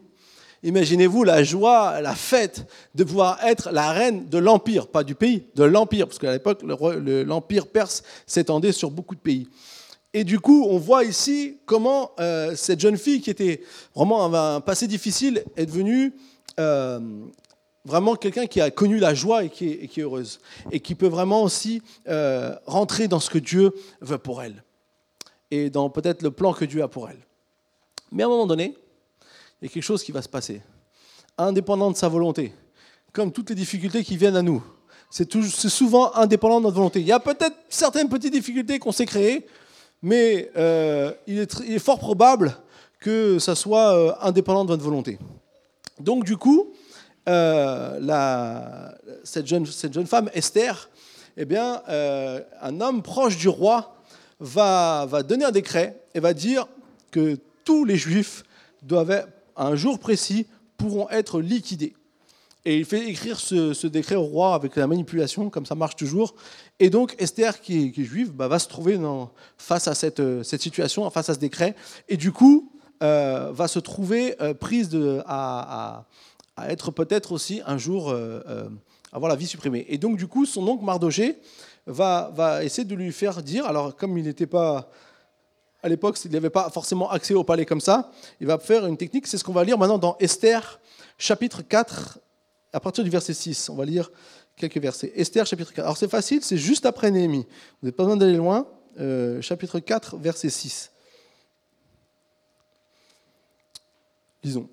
[0.63, 5.45] Imaginez-vous la joie, la fête de pouvoir être la reine de l'empire, pas du pays,
[5.55, 9.49] de l'empire, parce qu'à l'époque, l'empire perse s'étendait sur beaucoup de pays.
[10.15, 13.63] Et du coup, on voit ici comment euh, cette jeune fille qui était
[13.95, 16.13] vraiment un passé difficile est devenue,
[16.59, 16.99] euh,
[17.85, 20.41] vraiment quelqu'un qui a connu la joie et qui est, heureuse,
[20.73, 24.65] et qui peut vraiment aussi euh, rentrer dans ce que Dieu veut pour elle,
[25.53, 27.21] et dans peut-être le plan que Dieu a pour elle.
[28.11, 28.75] Mais à un moment donné,
[29.61, 30.63] il y a quelque chose qui va se passer,
[31.37, 32.53] indépendant de sa volonté,
[33.13, 34.63] comme toutes les difficultés qui viennent à nous.
[35.11, 35.33] C'est
[35.69, 37.01] souvent indépendant de notre volonté.
[37.01, 39.47] Il y a peut-être certaines petites difficultés qu'on s'est créées,
[40.03, 42.57] mais euh, il, est, fort probable
[43.01, 45.19] que ça soit euh, indépendant de votre volonté.
[45.99, 46.73] Donc du coup,
[47.29, 48.91] euh,
[49.25, 49.67] cette, jeune,
[50.07, 50.89] femme, Esther,
[51.37, 51.83] eh bien,
[52.61, 53.97] un homme proche du roi
[54.41, 56.67] va, va donner un décret et va dire
[57.11, 58.45] que tous les Juifs
[58.83, 59.27] doivent,
[59.59, 61.95] un jour précis, pourront être liquidés.
[62.65, 66.35] Et il fait écrire ce, décret au roi avec la manipulation, comme ça marche toujours.
[66.79, 68.99] Et donc Esther, qui est, juive, bah, va se trouver
[69.57, 71.75] face à cette, euh, situation, face à ce décret.
[72.09, 72.71] Et du coup,
[73.03, 74.91] euh, va se trouver euh, prise
[75.27, 76.05] à,
[76.69, 78.13] être peut-être aussi un jour
[79.13, 79.87] avoir la vie supprimée.
[79.89, 81.39] Et donc du coup, son oncle Mardoché
[81.87, 84.91] va essayer de lui faire dire, alors comme il n'était pas
[85.83, 88.11] à l'époque, il n'avait pas forcément accès au palais comme ça,
[88.41, 90.81] il va faire une technique, c'est ce qu'on va lire maintenant dans Esther,
[91.19, 92.19] chapitre 4,
[92.73, 93.71] à partir du verset 6.
[93.71, 94.11] On va lire
[94.57, 95.13] quelques versets.
[95.15, 95.85] Esther, chapitre 4.
[95.85, 97.47] Alors c'est facile, c'est juste après Néhémie.
[97.81, 98.67] Vous n'avez pas besoin d'aller loin.
[98.99, 100.91] Euh, chapitre 4, verset 6.
[104.43, 104.69] Lisons.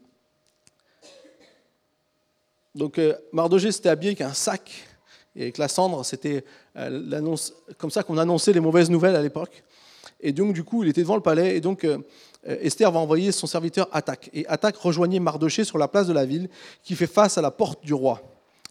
[2.73, 3.15] Donc euh,
[3.71, 4.71] s'était habillé avec un sac
[5.35, 6.45] et avec la cendre, c'était
[6.77, 7.35] euh,
[7.77, 9.63] comme ça qu'on annonçait les mauvaises nouvelles à l'époque.
[10.25, 11.99] Et donc du coup, il était devant le palais et donc euh,
[12.43, 14.31] Esther va envoyer son serviteur Attaque.
[14.33, 16.49] Et Attaque rejoignait Mardoché sur la place de la ville
[16.81, 18.23] qui fait face à la porte du roi.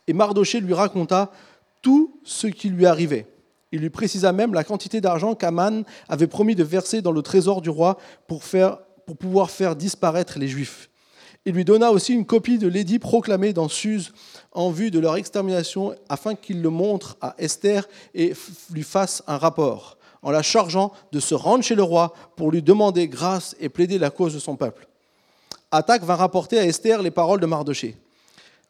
[0.08, 1.30] Et Mardoché lui raconta
[1.80, 3.28] tout ce qui lui arrivait.
[3.70, 7.62] Il lui précisa même la quantité d'argent qu'Aman avait promis de verser dans le trésor
[7.62, 8.42] du roi pour,
[9.20, 10.90] pouvoir faire disparaître les Juifs.
[11.44, 14.12] Il lui donna aussi une copie de l'édit proclamé dans Suse
[14.50, 18.32] en vue de leur extermination afin qu'il le montre à Esther et
[18.72, 22.62] lui fasse un rapport, en la chargeant de se rendre chez le roi pour lui
[22.62, 24.88] demander grâce et plaider la cause de son peuple.
[25.70, 27.96] Attaque vint rapporter à Esther les paroles de Mardoché.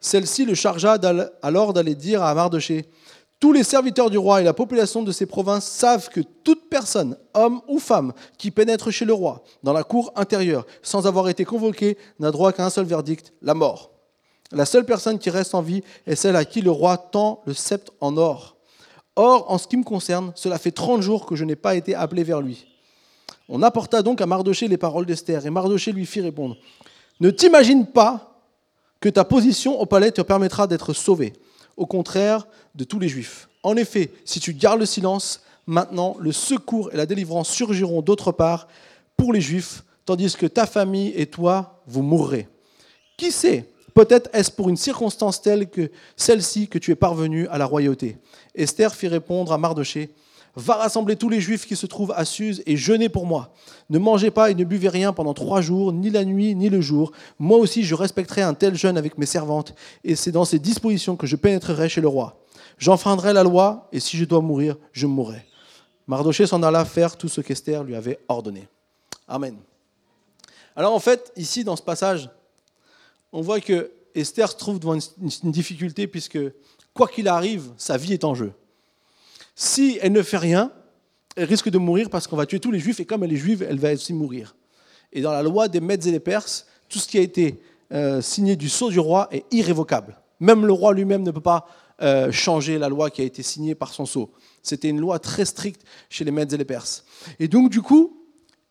[0.01, 0.99] Celle-ci le chargea
[1.43, 2.87] alors d'aller dire à Mardoché
[3.41, 7.17] Tous les serviteurs du roi et la population de ces provinces savent que toute personne,
[7.33, 11.45] homme ou femme, qui pénètre chez le roi, dans la cour intérieure, sans avoir été
[11.45, 13.93] convoquée, n'a droit qu'à un seul verdict la mort.
[14.51, 17.55] La seule personne qui reste en vie est celle à qui le roi tend le
[17.55, 18.54] sceptre en or.
[19.17, 21.95] Or, en ce qui me concerne, cela fait 30 jours que je n'ai pas été
[21.95, 22.67] appelé vers lui.
[23.49, 26.57] On apporta donc à Mardoché les paroles d'Esther, et Mardoché lui fit répondre
[27.21, 28.41] Ne t'imagine pas
[29.01, 31.35] que ta position au palais te permettra d'être sauvé,
[31.77, 33.49] au contraire de tous les Juifs.
[33.63, 38.33] En effet, si tu gardes le silence, maintenant le secours et la délivrance surgiront d'autre
[38.33, 38.67] part
[39.17, 42.49] pour les Juifs, tandis que ta famille et toi, vous mourrez.
[43.17, 47.59] Qui sait Peut-être est-ce pour une circonstance telle que celle-ci que tu es parvenu à
[47.59, 48.19] la royauté.
[48.55, 50.11] Esther fit répondre à Mardoché
[50.57, 53.53] Va rassembler tous les Juifs qui se trouvent à Suse et jeûnez pour moi.
[53.91, 56.81] Ne mangez pas et ne buvez rien pendant trois jours, ni la nuit, ni le
[56.81, 57.11] jour.
[57.41, 61.17] Moi aussi, je respecterai un tel jeûne avec mes servantes, et c'est dans ces dispositions
[61.17, 62.39] que je pénétrerai chez le roi.
[62.79, 65.45] J'enfreindrai la loi, et si je dois mourir, je mourrai.
[66.07, 68.69] Mardoché s'en alla faire tout ce qu'Esther lui avait ordonné.
[69.27, 69.57] Amen.
[70.77, 72.31] Alors en fait, ici, dans ce passage,
[73.35, 76.39] on voit que Esther se trouve devant une, difficulté puisque,
[76.95, 78.53] quoi qu'il arrive, sa vie est en jeu.
[79.57, 80.71] Si elle ne fait rien,
[81.35, 83.37] elle risque de mourir parce qu'on va tuer tous les juifs et comme elle est
[83.37, 84.55] juive, elle va aussi mourir.
[85.13, 87.61] Et dans la loi des Mèdes et des Perses, tout ce qui a été
[87.93, 90.17] euh, signé du sceau du roi est irrévocable.
[90.39, 91.67] Même le roi lui-même ne peut pas
[92.03, 94.31] euh, changer la loi qui a été signée par son sceau.
[94.63, 97.05] C'était une loi très stricte chez les Mèdes et les Perses.
[97.41, 98.17] Et donc, du coup,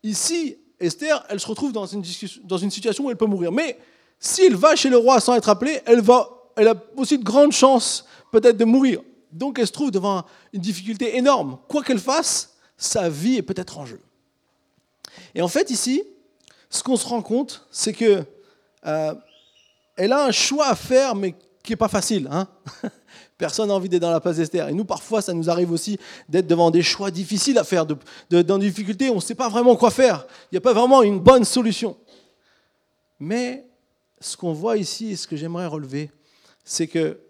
[0.02, 2.02] ici, Esther, elle se retrouve dans une,
[2.44, 3.52] dans une situation où elle peut mourir.
[3.52, 3.76] Mais
[4.24, 8.06] si elle va chez le roi sans être appelée, elle, a aussi de grandes chances
[8.32, 9.00] peut-être de mourir.
[9.30, 11.58] Donc elle se trouve devant une difficulté énorme.
[11.68, 14.00] Quoi qu'elle fasse, sa vie est peut-être en jeu.
[15.34, 16.02] Et en fait, ici,
[16.70, 18.24] ce qu'on se rend compte, c'est que
[18.86, 19.14] euh,
[19.96, 22.26] elle a un choix à faire, mais qui n'est pas facile.
[22.30, 22.48] hein.
[23.36, 24.68] Personne n'a envie d'être dans la place d'Esther.
[24.68, 25.98] Et nous, parfois, ça nous arrive aussi
[26.30, 27.96] d'être devant des choix difficiles à faire, dans
[28.30, 30.26] des difficultés, on ne sait pas vraiment quoi faire.
[30.50, 31.96] Il n'y a pas vraiment une bonne solution.
[33.18, 33.66] Mais
[34.24, 36.10] ce qu'on voit ici et ce que j'aimerais relever,
[36.64, 37.20] c'est que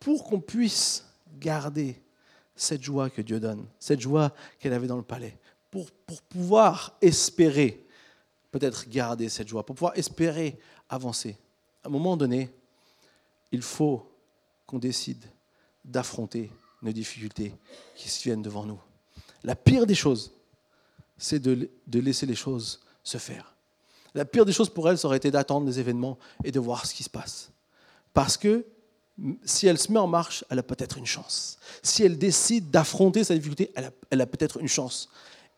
[0.00, 1.06] pour qu'on puisse
[1.38, 2.02] garder
[2.56, 5.38] cette joie que Dieu donne, cette joie qu'elle avait dans le palais,
[5.70, 5.88] pour,
[6.28, 7.86] pouvoir espérer
[8.50, 11.36] peut-être garder cette joie, pour pouvoir espérer avancer,
[11.84, 12.50] à un moment donné,
[13.52, 14.10] il faut
[14.66, 15.24] qu'on décide
[15.84, 16.50] d'affronter
[16.82, 17.54] nos difficultés
[17.94, 18.80] qui se viennent devant nous.
[19.44, 20.32] La pire des choses,
[21.16, 23.49] c'est de laisser les choses se faire.
[24.14, 26.86] La pire des choses pour elle, ça aurait été d'attendre les événements et de voir
[26.86, 27.50] ce qui se passe.
[28.12, 28.66] Parce que
[29.44, 31.58] si elle se met en marche, elle a peut-être une chance.
[31.82, 33.72] Si elle décide d'affronter sa difficulté,
[34.10, 35.10] elle a, peut-être une chance.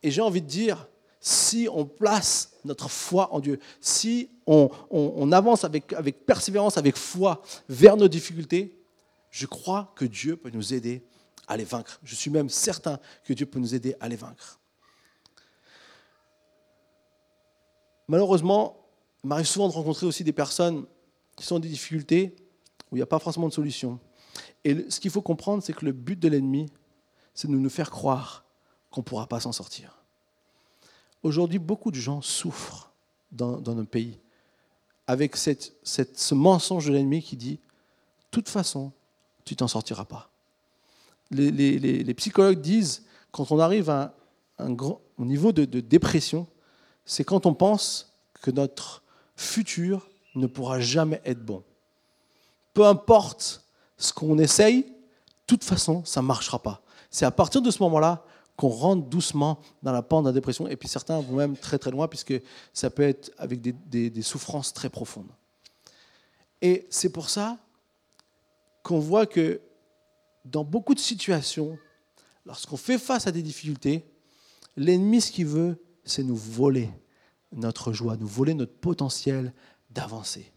[0.02, 0.88] Et j'ai envie de dire,
[1.20, 7.96] si on place notre foi en Dieu, si on, avance avec persévérance, avec foi vers
[7.96, 8.76] nos difficultés,
[9.30, 11.02] je crois que Dieu peut nous aider
[11.46, 12.00] à les vaincre.
[12.02, 14.60] Je suis même certain que Dieu peut nous aider à les vaincre.
[18.12, 18.76] Malheureusement,
[19.24, 20.84] il m'arrive souvent de rencontrer aussi des personnes
[21.34, 22.36] qui sont en des difficultés
[22.90, 23.98] où il n'y a pas forcément de solution.
[24.64, 26.66] Et ce qu'il faut comprendre, c'est que le but de l'ennemi,
[27.32, 28.44] c'est de nous faire croire
[28.90, 30.04] qu'on ne pourra pas s'en sortir.
[31.22, 32.92] Aujourd'hui, beaucoup de gens souffrent
[33.30, 34.20] dans, dans nos pays
[35.06, 37.60] avec ce mensonge de l'ennemi qui dit, de
[38.30, 38.92] toute façon,
[39.46, 40.28] tu t'en sortiras pas.
[41.30, 44.14] Les, psychologues disent, quand on arrive à
[44.58, 46.46] un, grand, au niveau de dépression,
[47.12, 49.02] c'est quand on pense que notre
[49.36, 51.62] futur ne pourra jamais être bon.
[52.72, 53.66] Peu importe
[53.98, 54.88] ce qu'on essaye, de
[55.46, 56.80] toute façon, ça ne marchera pas.
[57.10, 58.24] C'est à partir de ce moment-là
[58.56, 61.78] qu'on rentre doucement dans la pente de la dépression, et puis certains vont même très
[61.78, 62.34] très loin, puisque
[62.72, 65.30] ça peut être avec des, souffrances très profondes.
[66.62, 67.58] Et c'est pour ça
[68.82, 69.60] qu'on voit que
[70.46, 71.76] dans beaucoup de situations,
[72.46, 74.02] lorsqu'on fait face à des difficultés,
[74.78, 76.88] l'ennemi, ce qu'il veut, c'est nous voler
[77.52, 79.52] notre joie, nous voler notre potentiel
[79.90, 80.52] d'avancer.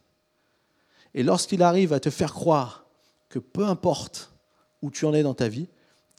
[1.14, 2.86] Et lorsqu'il arrive à te faire croire
[3.30, 4.34] que peu importe
[4.82, 5.68] où tu en es dans ta vie,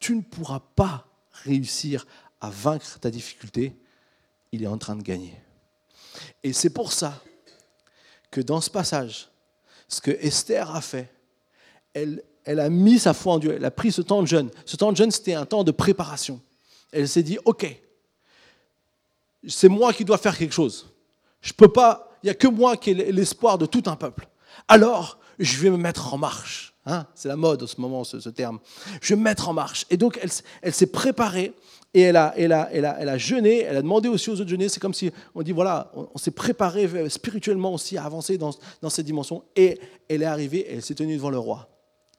[0.00, 1.06] tu ne pourras pas
[1.44, 2.06] réussir
[2.40, 3.76] à vaincre ta difficulté,
[4.52, 5.34] il est en train de gagner.
[6.42, 7.22] Et c'est pour ça
[8.30, 9.28] que dans ce passage,
[9.88, 11.12] ce que Esther a fait,
[11.94, 14.50] elle, elle a mis sa foi en Dieu, elle a pris ce temps de jeûne.
[14.64, 16.40] Ce temps de jeûne, c'était un temps de préparation.
[16.92, 17.66] Elle s'est dit, OK,
[19.46, 20.92] c'est moi qui dois faire quelque chose.
[21.40, 24.28] Je peux pas, il n'y a que moi qui ai l'espoir de tout un peuple.
[24.68, 26.74] Alors, je vais me mettre en marche.
[26.86, 28.60] Hein c'est la mode en ce moment, ce, terme.
[29.00, 29.86] Je vais me mettre en marche.
[29.90, 30.20] Et donc,
[30.62, 31.52] elle, s'est préparée
[31.94, 33.62] et elle a, elle, a, jeûné.
[33.62, 34.68] Elle a demandé aussi aux autres de jeûner.
[34.68, 38.52] C'est comme si on dit voilà, on, s'est préparé spirituellement aussi à avancer dans,
[38.88, 39.42] cette dimension.
[39.56, 41.68] Et elle est arrivée et elle s'est tenue devant le roi.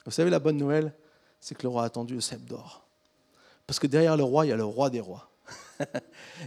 [0.05, 0.93] Vous savez, la bonne nouvelle,
[1.39, 2.85] c'est que le roi a attendu le sceptre d'or.
[3.65, 5.29] Parce que derrière le roi, il y a le roi des rois.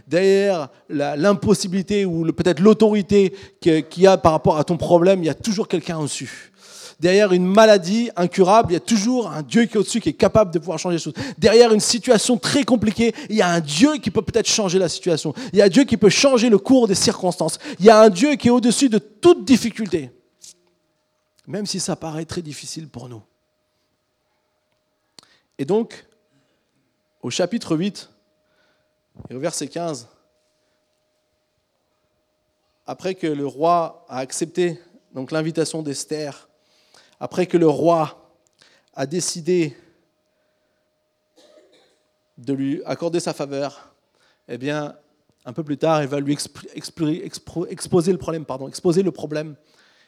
[0.07, 5.29] derrière l'impossibilité ou peut-être l'autorité qu'il y a par rapport à ton problème, il y
[5.29, 6.51] a toujours quelqu'un au-dessus.
[6.99, 10.13] Derrière une maladie incurable, il y a toujours un Dieu qui est au-dessus, qui est
[10.13, 11.15] capable de pouvoir changer les choses.
[11.39, 14.87] Derrière une situation très compliquée, il y a un Dieu qui peut peut-être changer la
[14.87, 15.33] situation.
[15.51, 17.57] Il y a un Dieu qui peut changer le cours des circonstances.
[17.79, 20.11] Il y a un Dieu qui est au-dessus de toute difficulté.
[21.47, 23.23] Même si ça paraît très difficile pour nous.
[25.57, 26.05] Et donc,
[27.23, 28.11] au chapitre 8,
[29.29, 30.07] et au verset 15,
[32.85, 34.79] après que le roi a accepté
[35.13, 36.49] donc l'invitation d'Esther,
[37.19, 38.33] après que le roi
[38.93, 39.77] a décidé
[42.37, 43.93] de lui accorder sa faveur,
[44.47, 44.95] eh bien,
[45.45, 48.13] un peu plus tard, elle va lui exposer
[49.03, 49.55] le problème.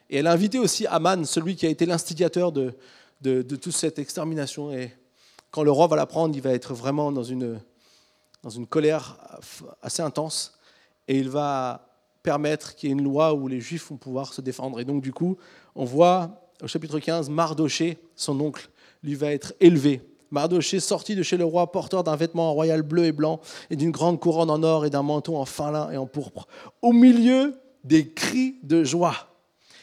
[0.09, 2.73] Et elle a invité aussi Aman, celui qui a été l'instigateur de,
[3.21, 4.71] de toute cette extermination.
[4.71, 4.93] Et
[5.51, 7.59] quand le roi va l'apprendre, il va être vraiment dans une,
[8.43, 9.17] dans une colère
[9.81, 10.59] assez intense.
[11.07, 11.87] Et il va
[12.21, 14.79] permettre qu'il y ait une loi où les Juifs vont pouvoir se défendre.
[14.79, 15.37] Et donc, du coup,
[15.75, 18.69] on voit au chapitre 15, Mardoché, son oncle,
[19.03, 20.01] lui va être élevé.
[20.31, 23.91] Mardoché sorti de chez le roi, porteur d'un vêtement royal bleu et blanc, et d'une
[23.91, 26.47] grande couronne en or et d'un manteau en fin lin et en pourpre,
[26.81, 29.15] au milieu des cris de joie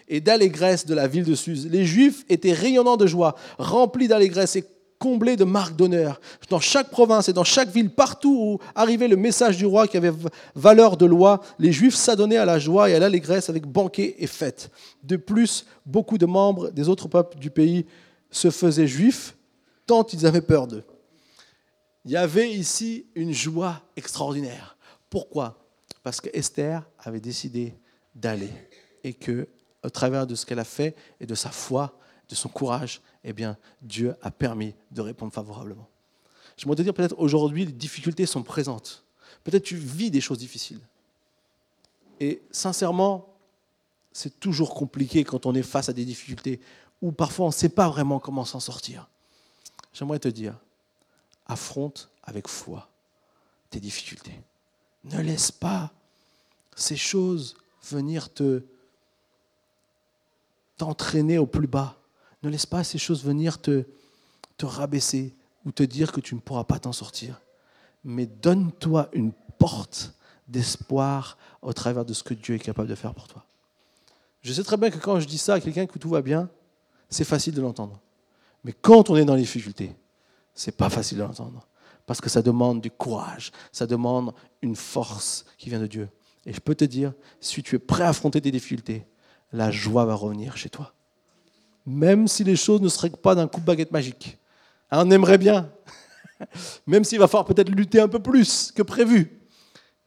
[0.08, 1.68] et d'allégresse de la ville de Suse.
[1.70, 4.64] Les Juifs étaient rayonnants de joie, remplis d'allégresse et
[5.00, 6.20] comblés de marques d'honneur.
[6.50, 9.96] Dans chaque province et dans chaque ville, partout où arrivait le message du roi qui
[9.96, 10.12] avait
[10.54, 14.26] valeur de loi, les Juifs s'adonnaient à la joie et à l'allégresse avec banquets et
[14.28, 14.70] fêtes.
[15.02, 17.86] De plus, beaucoup de membres des autres peuples du pays
[18.30, 19.34] se faisaient juifs
[19.86, 20.84] tant ils avaient peur d'eux.
[22.04, 24.76] Il y avait ici une joie extraordinaire.
[25.08, 25.66] Pourquoi?
[26.04, 27.74] Parce que Esther avait décidé
[28.14, 28.52] d'aller
[29.02, 29.48] et que,
[29.82, 31.98] au travers de ce qu'elle a fait et de sa foi,
[32.30, 35.88] de son courage, eh bien, Dieu a permis de répondre favorablement.
[36.56, 39.04] Je voudrais te dire peut-être aujourd'hui, les difficultés sont présentes.
[39.44, 40.80] Peut-être tu vis des choses difficiles.
[42.20, 43.34] Et sincèrement,
[44.12, 46.60] c'est toujours compliqué quand on est face à des difficultés
[47.02, 49.08] ou parfois on ne sait pas vraiment comment s'en sortir.
[49.92, 50.56] J'aimerais te dire,
[51.46, 52.88] affronte avec foi
[53.70, 54.38] tes difficultés.
[55.04, 55.92] Ne laisse pas
[56.76, 57.56] ces choses
[57.90, 58.62] venir te
[60.76, 61.99] t'entraîner au plus bas.
[62.42, 63.84] Ne laisse pas ces choses venir te,
[64.56, 67.40] te rabaisser ou te dire que tu ne pourras pas t'en sortir.
[68.04, 70.14] Mais donne-toi une porte
[70.48, 73.44] d'espoir au travers de ce que Dieu est capable de faire pour toi.
[74.42, 76.48] Je sais très bien que quand je dis ça à quelqu'un que tout va bien,
[77.10, 78.00] c'est facile de l'entendre.
[78.64, 79.94] Mais quand on est dans les difficultés,
[80.54, 81.66] c'est pas facile de l'entendre.
[82.06, 86.08] Parce que ça demande du courage, ça demande une force qui vient de Dieu.
[86.46, 89.06] Et je peux te dire, si tu es prêt à affronter tes difficultés,
[89.52, 90.94] la joie va revenir chez toi.
[91.86, 94.38] Même si les choses ne seraient pas d'un coup de baguette magique.
[94.90, 95.70] Hein, on aimerait bien.
[96.86, 99.40] Même s'il va falloir peut-être lutter un peu plus que prévu.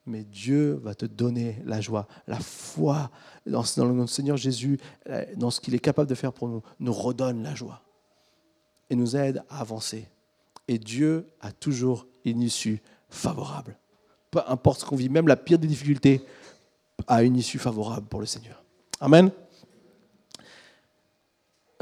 [0.05, 3.09] Mais Dieu va te donner la joie, la foi
[3.45, 4.77] dans le Seigneur Jésus,
[5.37, 7.81] dans ce qu'il est capable de faire pour nous, nous redonne la joie
[8.89, 10.09] et nous aide à avancer.
[10.67, 13.77] Et Dieu a toujours une issue favorable.
[14.31, 16.25] Peu importe ce qu'on vit, même la pire des difficultés
[17.07, 18.63] a une issue favorable pour le Seigneur.
[18.99, 19.31] Amen.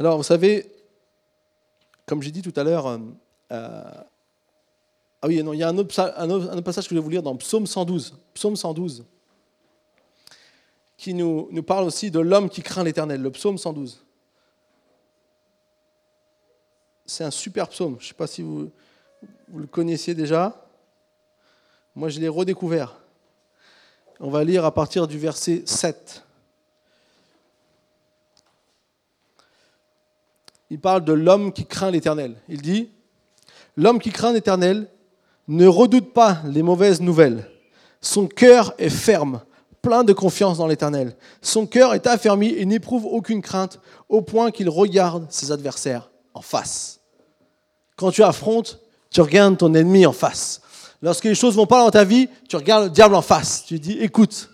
[0.02, 0.66] Alors, vous savez,
[2.08, 2.98] comme j'ai dit tout à l'heure, euh,
[3.52, 3.84] euh,
[5.22, 7.68] ah oui, il y a un autre, passage que je vais vous lire dans Psaume
[7.68, 8.18] 112.
[8.34, 9.06] Psaume 112,
[10.98, 14.04] qui nous, nous parle aussi de l'homme qui craint l'éternel, le psaume 112.
[17.06, 17.98] C'est un super psaume.
[18.00, 18.72] Je ne sais pas si vous,
[19.50, 20.66] vous le connaissiez déjà.
[21.94, 23.00] Moi, je l'ai redécouvert.
[24.20, 26.24] On va lire à partir du verset 7.
[30.72, 32.38] Il parle de l'homme qui craint l'Éternel.
[32.48, 32.90] Il dit,
[33.76, 34.88] L'homme qui craint l'Éternel
[35.50, 37.46] ne redoute pas les mauvaises nouvelles.
[38.00, 39.42] Son cœur est ferme,
[39.82, 41.18] plein de confiance dans l'Éternel.
[41.42, 46.42] Son cœur est affermi et n'éprouve aucune crainte, au point qu'il regarde ses adversaires en
[46.42, 47.02] face.
[47.98, 48.80] Quand tu affrontes,
[49.10, 50.62] tu regardes ton ennemi en face.
[51.02, 53.66] Lorsque les choses vont pas dans ta vie, tu regardes le diable en face.
[53.66, 54.51] Tu dis, écoute,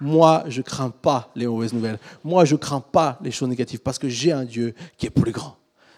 [0.00, 1.98] moi, je crains pas les mauvaises nouvelles.
[2.22, 5.32] Moi, je crains pas les choses négatives parce que j'ai un Dieu qui est plus
[5.32, 5.56] grand.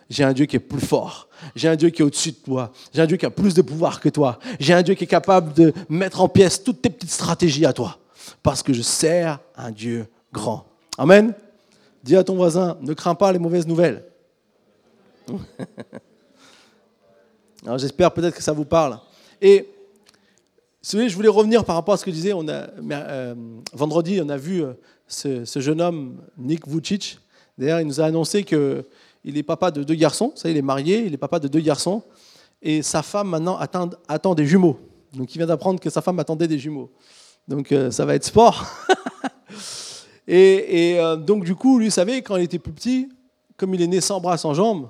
[0.08, 1.28] J'ai un Dieu qui est plus fort.
[1.54, 2.72] J'ai un Dieu qui est au-dessus de toi.
[2.92, 4.38] J'ai un Dieu qui a plus de pouvoir que toi.
[4.58, 7.72] J'ai un Dieu qui est capable de mettre en pièces toutes tes petites stratégies à
[7.72, 7.98] toi.
[8.42, 10.66] Parce que je sers un Dieu grand.
[10.98, 11.32] Amen.
[12.02, 14.04] Dis à ton voisin, ne crains pas les mauvaises nouvelles.
[17.64, 18.98] Alors j'espère peut-être que ça vous parle.
[19.40, 19.68] Et
[20.82, 23.34] je voulais revenir par rapport à ce que on a, euh,
[23.72, 24.72] vendredi, on a vu euh,
[25.06, 27.18] ce, jeune homme, Nick Vucic.
[27.58, 28.84] D'ailleurs, il nous a annoncé qu'il
[29.24, 30.32] est papa de deux garçons.
[30.34, 32.02] Ça, il est marié, il est papa de deux garçons.
[32.62, 34.78] Et sa femme, maintenant, attend, des jumeaux.
[35.14, 36.90] Donc, il vient d'apprendre que sa femme attendait des jumeaux.
[37.48, 38.66] Donc, euh, ça va être sport.
[40.28, 43.08] et, et donc, du coup, lui, vous savez, quand il était plus petit,
[43.56, 44.88] comme il est né sans bras, sans jambes,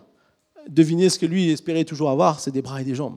[0.68, 3.16] devinez ce que lui espérait toujours avoir, c'est des bras et des jambes.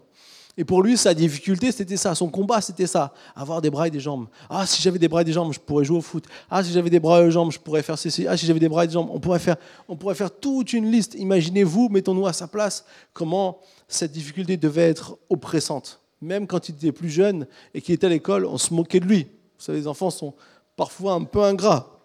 [0.56, 2.14] Et pour lui, sa difficulté, c'était ça.
[2.14, 3.14] Son combat, c'était ça.
[3.36, 4.28] Avoir des bras et des jambes.
[4.50, 6.26] Ah, si j'avais des bras et des jambes, je pourrais jouer au foot.
[6.50, 8.28] Ah, si j'avais des bras et des jambes, je pourrais faire ceci.
[8.28, 9.56] Ah, si j'avais des bras et des jambes, on pourrait faire,
[9.88, 11.16] on pourrait faire toute une liste.
[11.16, 16.02] Imaginez-vous, mettons-nous à sa place, comment cette difficulté devait être oppressante.
[16.22, 19.06] Même quand il était plus jeune et qu'il était à l'école, on se moquait de
[19.06, 19.24] lui.
[19.24, 20.36] Vous savez, les enfants sont
[20.76, 22.00] parfois un peu ingrats.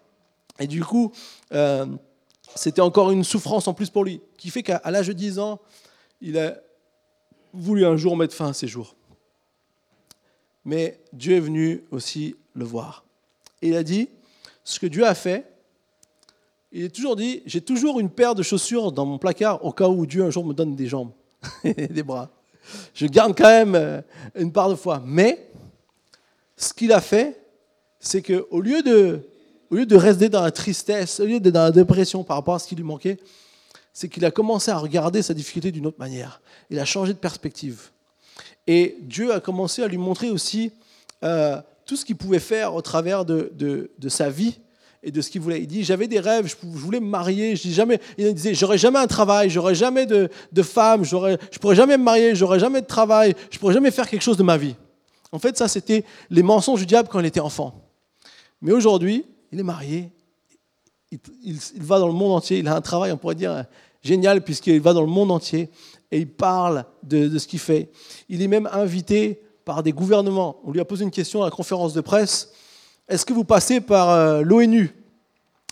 [0.59, 1.13] Et du coup,
[1.53, 1.87] euh,
[2.55, 5.61] c'était encore une souffrance en plus pour lui, qui fait qu'à l'âge de 10 ans,
[6.21, 6.55] il a
[7.59, 8.97] voulu un jour mettre fin à ses jours.
[10.64, 13.05] Mais Dieu est venu aussi le voir.
[13.62, 14.09] Il a dit,
[14.64, 15.51] ce que Dieu a fait,
[16.73, 19.88] il a toujours dit, j'ai toujours une paire de chaussures dans mon placard au cas
[19.88, 21.12] où Dieu un jour me donne des jambes
[21.64, 22.31] et des bras.
[22.92, 24.03] Je garde quand même euh,
[24.35, 25.03] une part de foi.
[25.05, 25.51] Mais
[26.57, 27.40] ce qu'il a fait,
[27.99, 28.83] c'est qu'au lieu
[29.71, 32.55] au lieu de rester dans la tristesse, au lieu d'être dans la dépression par rapport
[32.55, 33.18] à ce qui lui manquait,
[33.92, 36.40] c'est qu'il a commencé à regarder sa difficulté d'une autre manière.
[36.70, 37.90] Il a changé de perspective.
[38.66, 40.72] Et Dieu a commencé à lui montrer aussi
[41.24, 44.59] euh, tout ce qu'il pouvait faire au travers de, de, sa vie
[45.03, 45.61] et de ce qu'il voulait.
[45.62, 47.57] Il dit J'avais des rêves, je voulais me marier.
[47.57, 51.59] Je dis jamais, il disait J'aurais jamais un travail, j'aurais jamais de, de femme, je
[51.59, 54.42] pourrais jamais me marier, j'aurais jamais de travail, je pourrais jamais faire quelque chose de
[54.42, 54.77] ma vie.
[55.33, 57.74] En fait, ça, c'était les mensonges du diable quand il était enfant.
[58.61, 60.11] Mais aujourd'hui, il est marié,
[61.11, 63.64] il, va dans le monde entier, il a un travail, on pourrait dire,
[64.03, 65.71] génial, puisqu'il va dans le monde entier
[66.11, 67.90] et il parle de, ce qu'il fait.
[68.29, 70.57] Il est même invité par des gouvernements.
[70.64, 72.51] On lui a posé une question à la conférence de presse.
[73.09, 74.94] Est-ce que vous passez par euh, l'ONU?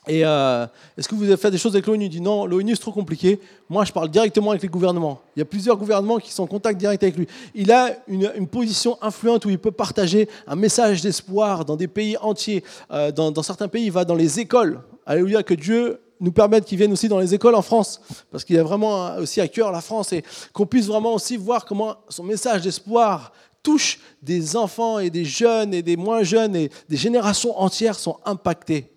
[0.07, 0.67] Et euh,
[0.97, 2.05] est-ce que vous avez fait des choses avec l'ONU?
[2.05, 3.41] Il dit non, l'ONU c'est trop compliqué.
[3.69, 5.21] Moi, je parle directement avec les gouvernements.
[5.35, 7.27] Il y a plusieurs gouvernements qui sont en contact direct avec lui.
[7.55, 12.17] Il a une, position influente où il peut partager un message d'espoir dans des pays
[12.19, 12.63] entiers.
[12.93, 14.81] Euh, dans, certains pays, il va dans les écoles.
[15.05, 18.59] Alléluia, que Dieu nous permette qu'il vienne aussi dans les écoles en France, parce qu'il
[18.59, 20.23] a vraiment aussi à cœur la France et
[20.53, 25.75] qu'on puisse vraiment aussi voir comment son message d'espoir touche des enfants et des jeunes
[25.75, 28.96] et des moins jeunes et des générations entières sont impactées.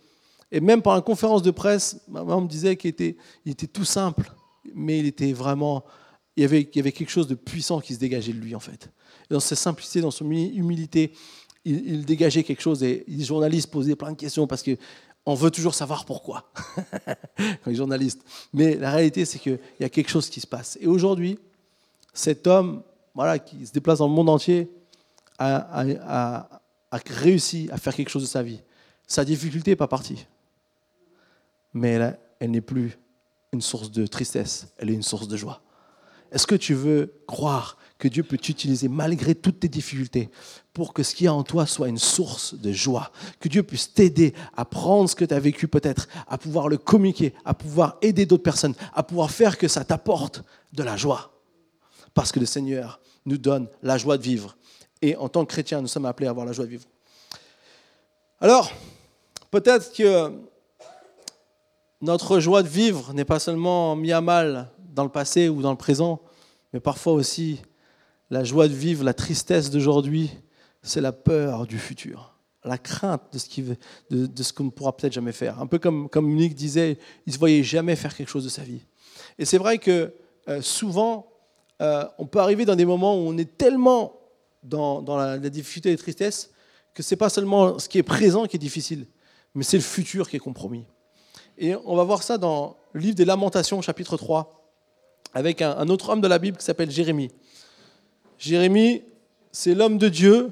[0.52, 3.16] Et même par une conférence de presse, ma maman me disait qu'il était,
[3.72, 4.32] tout simple,
[4.74, 5.84] mais il était vraiment,
[6.36, 8.90] il y, avait, quelque chose de puissant qui se dégageait de lui en fait.
[9.30, 11.14] dans sa simplicité, dans son humilité,
[11.66, 14.78] il, dégageait quelque chose et les journalistes posaient plein de questions parce que
[15.26, 16.50] on veut toujours savoir pourquoi,
[17.68, 18.22] les journalistes.
[18.54, 20.78] Mais la réalité, c'est qu'il y a quelque chose qui se passe.
[20.82, 21.38] Et aujourd'hui,
[22.14, 22.82] cet homme
[23.14, 24.72] voilà, qui se déplace dans le monde entier
[25.38, 26.50] a
[26.92, 28.62] réussi à faire quelque chose de sa vie.
[29.08, 30.26] Sa difficulté n'est pas partie.
[31.74, 32.98] Mais elle, elle n'est plus
[33.52, 35.62] une source de tristesse, elle est une source de joie.
[36.32, 40.30] Est-ce que tu veux croire que Dieu peut t'utiliser malgré toutes tes difficultés
[40.74, 43.12] pour que ce qu'il y a en toi soit une source de joie?
[43.40, 46.78] Que Dieu puisse t'aider à prendre ce que tu as vécu peut-être, à pouvoir le
[46.78, 51.34] communiquer, à pouvoir aider d'autres personnes, à pouvoir faire que ça t'apporte de la joie?
[52.14, 54.56] Parce que le Seigneur nous donne la joie de vivre.
[55.02, 56.86] Et en tant que chrétien, nous sommes appelés à avoir la joie de vivre.
[58.40, 58.72] Alors,
[59.50, 60.32] peut-être que
[62.02, 65.72] notre joie de vivre n'est pas seulement mise à mal dans le passé ou dans
[65.72, 66.22] le présent,
[66.74, 67.62] mais parfois aussi
[68.30, 70.30] la joie de vivre, la tristesse d'aujourd'hui,
[70.82, 75.60] c'est la peur du futur, la crainte de ce qu'on ne pourra peut-être jamais faire.
[75.60, 78.62] Un peu comme, comme disait, il ne se voyait jamais faire quelque chose de sa
[78.62, 78.82] vie.
[79.38, 80.14] Et c'est vrai que
[80.48, 81.28] euh, souvent,
[81.82, 84.14] euh, on peut arriver dans des moments où on est tellement
[84.64, 86.52] dans, dans la, la difficulté et la tristesse
[86.94, 89.06] que ce n'est pas seulement ce qui est présent qui est difficile,
[89.56, 90.86] mais c'est le futur qui est compromis.
[91.62, 94.64] Et on va voir ça dans le livre des Lamentations, chapitre 3,
[95.34, 97.32] avec un, autre homme de la Bible qui s'appelle Jérémie.
[98.38, 99.04] Jérémie,
[99.52, 100.52] c'est l'homme de Dieu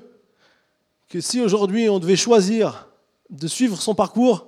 [1.08, 2.90] que si aujourd'hui on devait choisir
[3.30, 4.48] de suivre son parcours,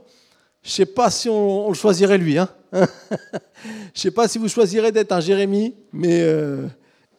[0.62, 2.38] je ne sais pas si on, on le choisirait lui.
[2.38, 2.88] Hein je ne
[3.94, 6.68] sais pas si vous choisirez d'être un Jérémie, mais euh,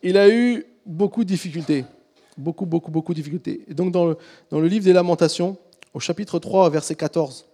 [0.03, 1.86] il a eu beaucoup de difficultés.
[2.36, 3.64] Beaucoup, beaucoup, beaucoup de difficultés.
[3.68, 4.18] Et donc dans le,
[4.51, 5.57] dans le livre des Lamentations,
[5.95, 7.47] au chapitre 3, verset 14,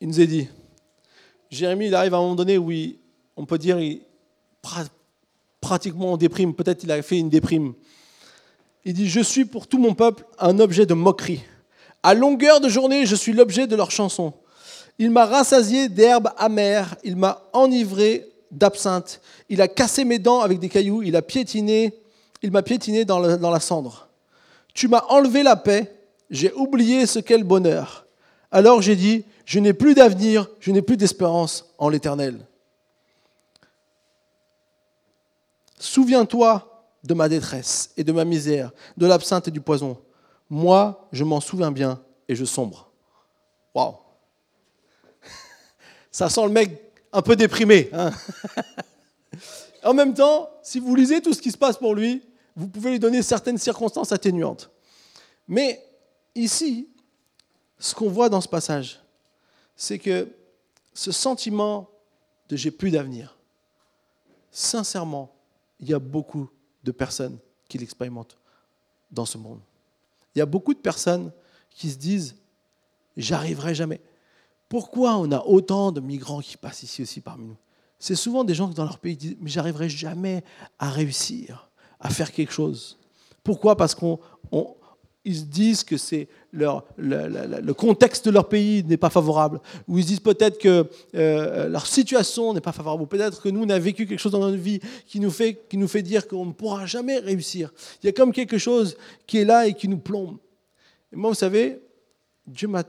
[0.00, 0.48] il nous est dit,
[1.50, 2.70] Jérémie, il arrive à un moment donné où
[3.36, 4.00] on peut dire, il,
[4.62, 4.88] pra-
[5.60, 7.74] pratiquement en déprime, peut-être il a fait une déprime.
[8.84, 11.42] Il dit, je suis pour tout mon peuple un objet de moquerie.
[12.02, 14.32] À longueur de journée, je suis l'objet de leurs chansons.
[14.98, 19.20] Il m'a rassasié d'herbes amères, il m'a enivré d'absinthe.
[19.48, 21.94] Il a cassé mes dents avec des cailloux, il a piétiné,
[22.42, 24.08] il m'a piétiné dans la cendre.
[24.72, 25.92] Tu m'as enlevé la paix,
[26.30, 28.06] j'ai oublié ce qu'est le bonheur.
[28.52, 32.44] Alors j'ai dit, je n'ai plus d'avenir, je n'ai plus d'espérance en l'Éternel.
[35.78, 39.96] Souviens-toi de ma détresse et de ma misère, de l'absinthe et du poison.
[40.50, 42.90] Moi, je m'en souviens bien et je sombre.
[43.72, 43.94] Waouh
[46.10, 46.82] Ça sent le mec
[47.12, 47.88] un peu déprimé.
[47.92, 48.10] hein.
[49.84, 52.20] en même temps, si vous lisez tout ce qui se passe pour lui,
[52.56, 54.70] vous pouvez lui donner certaines circonstances atténuantes.
[55.46, 55.84] Mais
[56.34, 56.88] ici,
[57.78, 59.00] ce qu'on voit dans ce passage,
[59.76, 60.28] c'est que
[60.94, 61.88] ce sentiment
[62.48, 63.36] de j'ai plus d'avenir,
[64.50, 65.34] sincèrement,
[65.80, 66.48] il y a beaucoup
[66.84, 68.38] de personnes qui l'expérimentent
[69.10, 69.60] dans ce monde.
[70.34, 71.32] Il y a beaucoup de personnes
[71.70, 72.36] qui se disent
[73.16, 74.00] j'arriverai jamais.
[74.68, 77.56] Pourquoi on a autant de migrants qui passent ici aussi parmi nous?
[77.98, 80.44] C'est souvent des gens qui dans leur pays disent mais j'arriverai jamais
[80.78, 81.70] à réussir,
[82.00, 82.98] à faire quelque chose.
[83.42, 83.76] Pourquoi?
[83.76, 84.18] Parce qu'on
[84.50, 84.74] on-
[85.26, 90.04] ils se disent que c'est le, contexte de leur pays n'est pas favorable, ou ils
[90.04, 93.68] se disent peut-être que euh, leur situation n'est pas favorable, ou peut-être que nous, on
[93.68, 96.46] a vécu quelque chose dans notre vie qui nous fait, qui nous fait dire qu'on
[96.46, 97.72] ne pourra jamais réussir.
[98.02, 98.96] Il y a comme quelque chose
[99.26, 100.38] qui est là et qui nous plombe.
[101.12, 101.80] Moi, vous savez,
[102.46, 102.84] Dieu m'a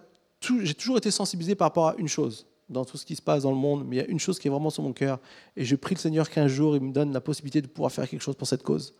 [0.63, 3.41] j'ai toujours été sensibilisé par rapport à une chose dans tout ce qui se passe
[3.41, 5.19] dans le monde, mais il y a une chose qui est vraiment sur mon cœur,
[5.55, 8.07] et je prie le Seigneur qu'un jour, il me donne la possibilité de pouvoir faire
[8.07, 8.93] quelque chose pour cette cause.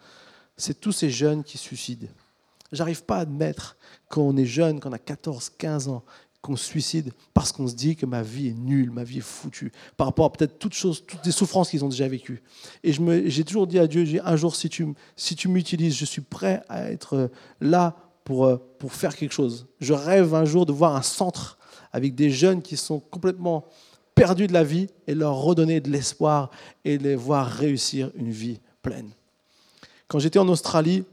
[0.56, 2.08] C'est tous ces jeunes qui suicident.
[2.72, 3.78] J'arrive pas à admettre
[4.10, 6.04] quand on est jeune, quand on a 14, 15 ans,
[6.42, 9.22] qu'on se suicide parce qu'on se dit que ma vie est nulle, ma vie est
[9.22, 12.42] foutue, par rapport à peut-être toutes choses, toutes les souffrances qu'ils ont déjà vécues.
[12.84, 12.94] Et
[13.30, 16.22] j'ai toujours dit à Dieu, j'ai un jour, si tu, si tu m'utilises, je suis
[16.22, 17.28] prêt à être euh,
[17.60, 19.68] là pour, euh, pour faire quelque chose.
[19.80, 21.58] Je rêve un jour de voir un centre
[21.92, 23.66] avec des jeunes qui sont complètement
[24.16, 26.50] perdus de la vie et leur redonner de l'espoir
[26.86, 29.12] et les voir réussir une vie pleine.
[30.08, 31.04] Quand j'étais en Australie,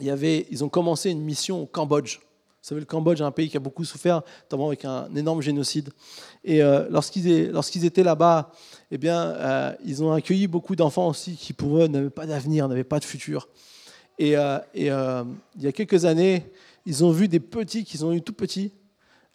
[0.00, 2.18] il y avait, ils ont commencé une mission au Cambodge.
[2.18, 5.42] Vous savez, le Cambodge est un pays qui a beaucoup souffert, notamment avec un énorme
[5.42, 5.90] génocide.
[6.44, 8.52] Et euh, lorsqu'ils étaient là-bas,
[8.92, 12.68] eh bien, euh, ils ont accueilli beaucoup d'enfants aussi qui, pour eux, n'avaient pas d'avenir,
[12.68, 13.48] n'avaient pas de futur.
[14.18, 16.46] Et, euh, et, il y a quelques années,
[16.86, 18.72] ils ont vu des petits qu'ils ont eu tout petits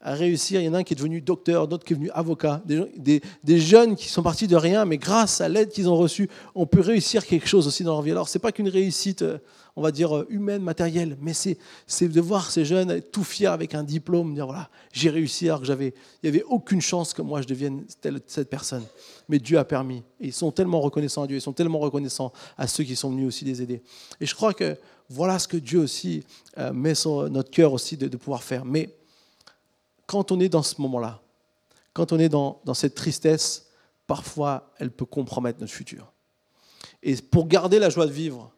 [0.01, 0.61] à réussir.
[0.61, 2.61] Il y en a un qui est devenu docteur, d'autres qui est devenu avocat.
[2.65, 6.65] Des, jeunes qui sont partis de rien, mais grâce à l'aide qu'ils ont reçue, on
[6.65, 8.11] peut réussir quelque chose aussi dans leur vie.
[8.11, 9.39] Alors, ce n'est pas qu'une réussite, euh,
[9.75, 13.73] on va dire, euh, humaine, matérielle, mais c'est de voir ces jeunes tout fiers avec
[13.73, 17.21] un diplôme, dire voilà, j'ai réussi alors que j'avais, il n'y avait aucune chance que
[17.21, 18.83] moi je devienne telle, cette personne.
[19.29, 20.03] Mais Dieu a permis.
[20.19, 23.27] Ils sont tellement reconnaissants à Dieu, ils sont tellement reconnaissants à ceux qui sont venus
[23.27, 23.81] aussi les aider.
[24.21, 24.77] Et je crois que
[25.09, 26.23] voilà ce que Dieu aussi
[26.57, 28.65] euh, met sur notre cœur aussi de, de pouvoir faire.
[28.65, 28.89] Mais
[30.07, 31.21] quand on est dans ce moment-là,
[31.93, 33.67] quand on est dans, cette tristesse,
[34.07, 36.11] parfois elle peut compromettre notre futur.
[37.03, 38.51] Et pour garder la joie de vivre,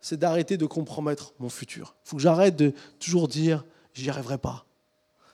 [0.00, 1.94] c'est d'arrêter de compromettre mon futur.
[2.04, 3.64] Il faut que j'arrête de toujours dire
[3.94, 4.64] j'y arriverai pas.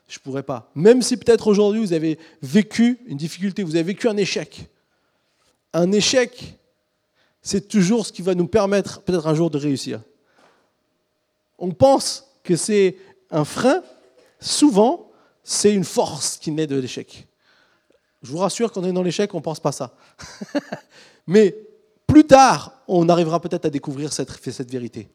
[0.09, 0.71] Je ne pourrai pas.
[0.75, 4.69] Même si peut-être aujourd'hui vous avez vécu une difficulté, vous avez vécu un échec.
[5.73, 6.59] Un échec,
[7.43, 10.03] c'est toujours ce qui va nous permettre peut-être un jour de réussir.
[11.59, 12.97] On pense que c'est
[13.31, 13.83] un frein,
[14.41, 15.08] souvent
[15.51, 17.27] c'est une force qui naît de l'échec.
[18.23, 19.97] Je vous rassure, quand on est dans l'échec, on ne pense pas ça.
[21.27, 21.57] Mais
[22.07, 25.09] plus tard, on arrivera peut-être à découvrir cette, cette vérité.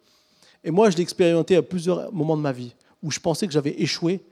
[0.64, 2.74] Et moi, je l'ai expérimenté à plusieurs moments de ma vie
[3.04, 4.26] où je pensais que j'avais échoué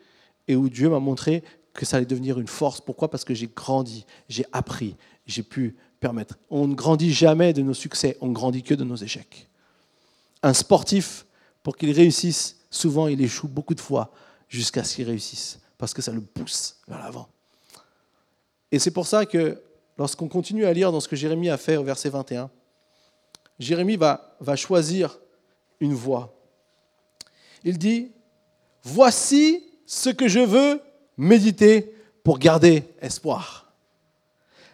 [0.48, 2.82] et où Dieu m'a montré que ça allait devenir une force.
[2.82, 3.12] Pourquoi?
[3.12, 4.96] Parce que j'ai grandi, j'ai appris,
[5.28, 6.40] j'ai pu permettre.
[6.50, 9.48] On ne grandit jamais de nos succès, on ne grandit que de nos échecs.
[10.42, 11.28] Un sportif,
[11.62, 14.12] pour qu'il réussisse, souvent il échoue beaucoup de fois
[14.50, 17.28] jusqu'à ce qu'il réussisse, parce que ça le pousse vers l'avant.
[18.72, 19.60] Et c'est pour ça que
[19.98, 22.52] lorsqu'on continue à lire dans ce que Jérémie a fait au verset 21,
[23.58, 25.18] Jérémie va, va choisir
[25.80, 26.36] une voie.
[27.64, 28.12] Il dit,
[28.84, 30.80] voici ce que je veux
[31.18, 33.74] méditer pour garder espoir.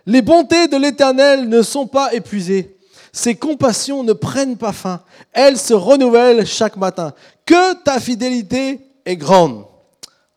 [0.05, 2.77] Les bontés de l'Éternel ne sont pas épuisées.
[3.13, 5.01] Ses compassions ne prennent pas fin.
[5.31, 7.13] Elles se renouvellent chaque matin.
[7.45, 9.65] Que ta fidélité est grande.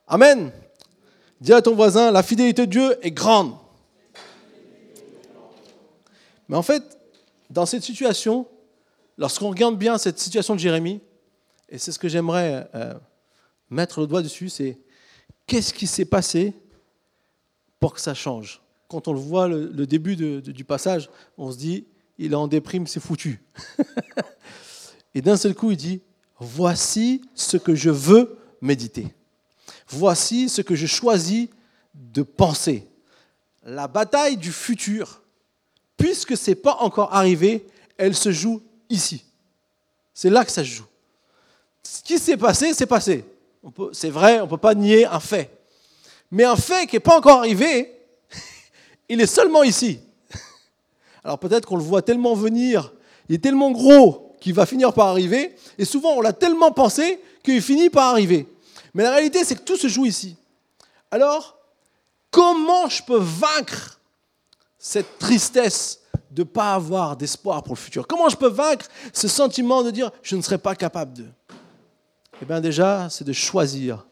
[0.07, 0.53] Amen.
[1.41, 3.55] Dis à ton voisin, la fidélité de Dieu est grande.
[6.49, 6.99] Mais en fait,
[7.49, 8.47] dans cette situation,
[9.17, 11.01] lorsqu'on regarde bien cette situation de Jérémie,
[11.69, 12.95] et c'est ce que j'aimerais euh,
[13.71, 14.79] mettre le doigt dessus, c'est
[15.47, 16.53] qu'est-ce qui s'est passé
[17.79, 18.61] pour que ça change?
[18.89, 21.87] Quand on le voit, le, début du passage, on se dit,
[22.19, 23.43] il est en déprime, c'est foutu.
[25.15, 26.03] et d'un seul coup, il dit,
[26.41, 29.15] voici ce que je veux méditer.
[29.91, 31.49] Voici ce que je choisis
[31.95, 32.87] de penser.
[33.65, 35.23] La bataille du futur,
[35.97, 37.67] puisque ce n'est pas encore arrivé,
[37.97, 39.25] elle se joue ici.
[40.15, 40.87] C'est là que ça se joue.
[41.83, 43.25] Ce qui s'est passé, c'est passé.
[43.93, 45.51] C'est vrai, on ne peut pas nier un fait.
[46.31, 47.93] Mais un fait qui n'est pas encore arrivé,
[49.09, 49.99] il est seulement ici.
[51.25, 52.93] Alors peut-être qu'on le voit tellement venir,
[53.29, 57.21] il est tellement gros qu'il va finir par arriver, et souvent on l'a tellement pensé
[57.43, 58.47] qu'il finit par arriver.
[58.95, 60.37] Mais la réalité, c'est que tout se joue ici.
[61.11, 61.59] Alors,
[62.31, 64.01] comment je peux vaincre
[64.79, 68.07] cette tristesse de ne pas avoir d'espoir pour le futur?
[68.07, 71.27] Comment je peux vaincre ce sentiment de dire je ne serai pas capable de?
[72.43, 74.07] Eh bien déjà, c'est de choisir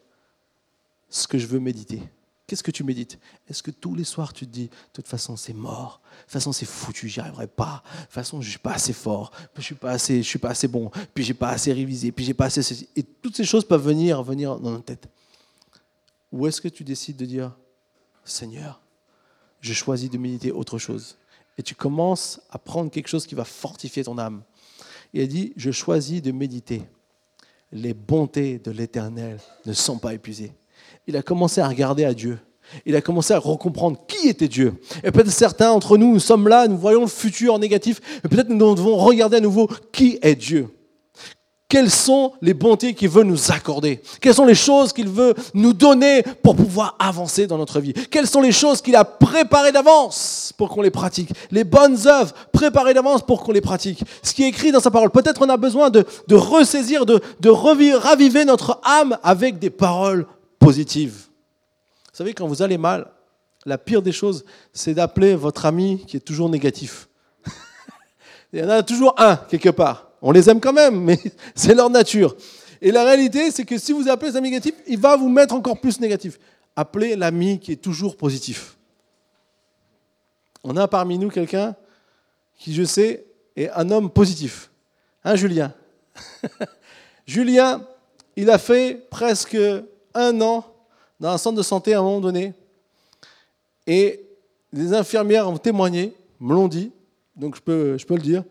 [1.09, 2.01] ce que je veux méditer.
[2.49, 3.19] Qu'est-ce que tu médites?
[3.47, 6.31] Est-ce que tous les soirs tu te dis, de toute façon c'est mort, de toute
[6.31, 9.61] façon c'est foutu, j'y arriverai pas, de toute façon je suis pas assez fort, je
[9.61, 12.33] suis pas assez, je suis pas assez bon, puis j'ai pas assez révisé, puis j'ai
[12.33, 12.89] pas assez ceci.
[12.95, 15.07] Et toutes ces choses peuvent venir, venir dans notre tête.
[16.31, 17.55] Ou est-ce que tu décides de dire,
[18.25, 18.81] Seigneur,
[19.61, 21.19] je choisis de méditer autre chose
[21.55, 24.41] Et tu commences à prendre quelque chose qui va fortifier ton âme.
[25.13, 26.81] Et il dit, je choisis de méditer.
[27.71, 30.51] Les bontés de l'Éternel ne sont pas épuisées.
[31.07, 32.39] Il a commencé à regarder à Dieu.
[32.85, 34.75] Il a commencé à recomprendre qui était Dieu.
[35.03, 38.49] Et peut-être certains d'entre nous, nous sommes là, nous voyons le futur négatif, mais peut-être
[38.49, 40.69] nous devons regarder à nouveau qui est Dieu.
[41.69, 44.01] Quelles sont les bontés qu'il veut nous accorder?
[44.21, 47.93] Quelles sont les choses qu'il veut nous donner pour pouvoir avancer dans notre vie?
[47.93, 51.29] Quelles sont les choses qu'il a préparées d'avance pour qu'on les pratique?
[51.51, 54.03] Les bonnes œuvres préparées d'avance pour qu'on les pratique?
[54.23, 55.11] Ce qui est écrit dans sa parole.
[55.11, 60.25] Peut-être on a besoin de, ressaisir, de, raviver notre âme avec des paroles
[60.59, 61.27] positives.
[62.11, 63.11] Vous savez, quand vous allez mal,
[63.65, 67.09] la pire des choses, c'est d'appeler votre ami qui est toujours négatif.
[68.53, 70.11] Il y en a toujours un quelque part.
[70.21, 71.19] On les aime quand même, mais
[71.55, 72.35] c'est leur nature.
[72.81, 75.79] Et la réalité, c'est que si vous appelez un négatif, il va vous mettre encore
[75.79, 76.39] plus négatif.
[76.75, 78.77] Appelez l'ami qui est toujours positif.
[80.63, 81.75] On a parmi nous quelqu'un
[82.57, 84.69] qui, je sais, est un homme positif.
[85.23, 85.73] Hein, Julien?
[87.25, 87.85] Julien,
[88.35, 89.57] il a fait presque
[90.19, 90.65] un an
[91.19, 92.53] dans un centre de santé à un moment donné.
[93.87, 94.25] Et
[94.71, 96.91] les infirmières ont témoigné, me l'ont dit,
[97.35, 98.43] donc je peux, le dire,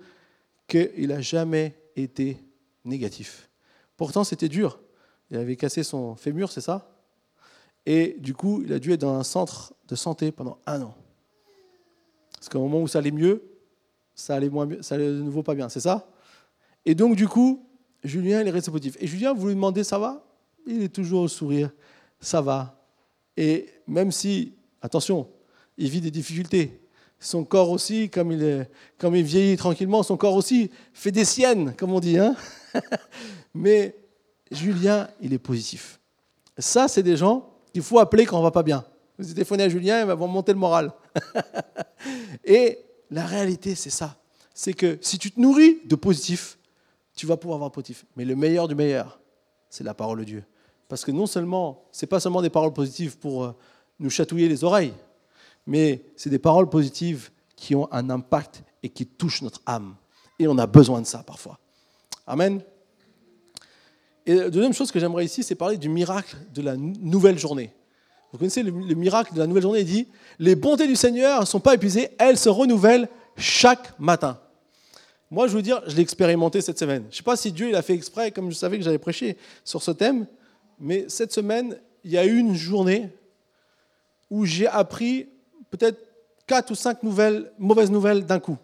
[0.66, 2.38] qu'il n'a jamais été
[2.84, 3.48] négatif.
[3.96, 4.80] Pourtant, c'était dur.
[5.30, 6.90] Il avait cassé son fémur, c'est ça?
[7.86, 10.94] Et du coup, il a dû être dans un centre de santé pendant un an.
[12.32, 13.42] Parce qu'au moment où ça allait mieux,
[14.14, 16.08] ça allait, moins ça allait de nouveau pas bien, c'est ça?
[16.84, 17.64] Et donc, du coup,
[18.04, 18.96] Julien, il est resté positif.
[19.00, 20.24] Et Julien, vous lui demandez, ça va?
[20.70, 21.70] Il est toujours au sourire,
[22.20, 22.84] ça va.
[23.38, 24.52] Et même si,
[24.82, 25.26] attention,
[25.78, 26.82] il vit des difficultés,
[27.18, 31.74] son corps aussi, comme il, comme il vieillit tranquillement, son corps aussi fait des siennes,
[31.74, 32.18] comme on dit.
[32.18, 32.36] Hein
[33.54, 33.96] Mais
[34.50, 36.00] Julien, il est positif.
[36.58, 38.84] Ça, c'est des gens qu'il faut appeler quand on va pas bien.
[39.18, 40.92] Vous téléphonez à Julien, il va monter le moral.
[42.44, 42.78] Et
[43.10, 44.20] la réalité, c'est ça.
[44.52, 46.58] C'est que si tu te nourris de positif,
[47.16, 48.04] tu vas pouvoir avoir positif.
[48.16, 49.18] Mais le meilleur du meilleur,
[49.70, 50.44] c'est la parole de Dieu.
[50.88, 53.54] Parce que non seulement, c'est pas seulement des paroles positives pour euh,
[54.00, 54.94] nous chatouiller les oreilles,
[55.66, 59.94] mais c'est des paroles positives qui ont un impact et qui touchent notre âme.
[60.38, 61.58] Et on a besoin de ça parfois.
[62.26, 62.62] Amen.
[64.24, 67.72] Et la deuxième chose que j'aimerais ici, c'est parler du miracle de la nouvelle journée.
[68.32, 70.08] Vous connaissez le, miracle de la nouvelle journée Il dit
[70.38, 74.38] Les bontés du Seigneur ne sont pas épuisées, elles se renouvellent chaque matin.
[75.30, 77.04] Moi, je veux dire, je l'ai expérimenté cette semaine.
[77.04, 78.98] Je ne sais pas si Dieu il a fait exprès, comme je savais que j'allais
[78.98, 80.26] prêcher sur ce thème,
[80.80, 83.10] mais cette semaine, il y a eu une journée
[84.30, 85.28] où j'ai appris
[85.70, 85.98] peut-être
[86.46, 88.56] quatre ou cinq nouvelles, mauvaises nouvelles d'un coup.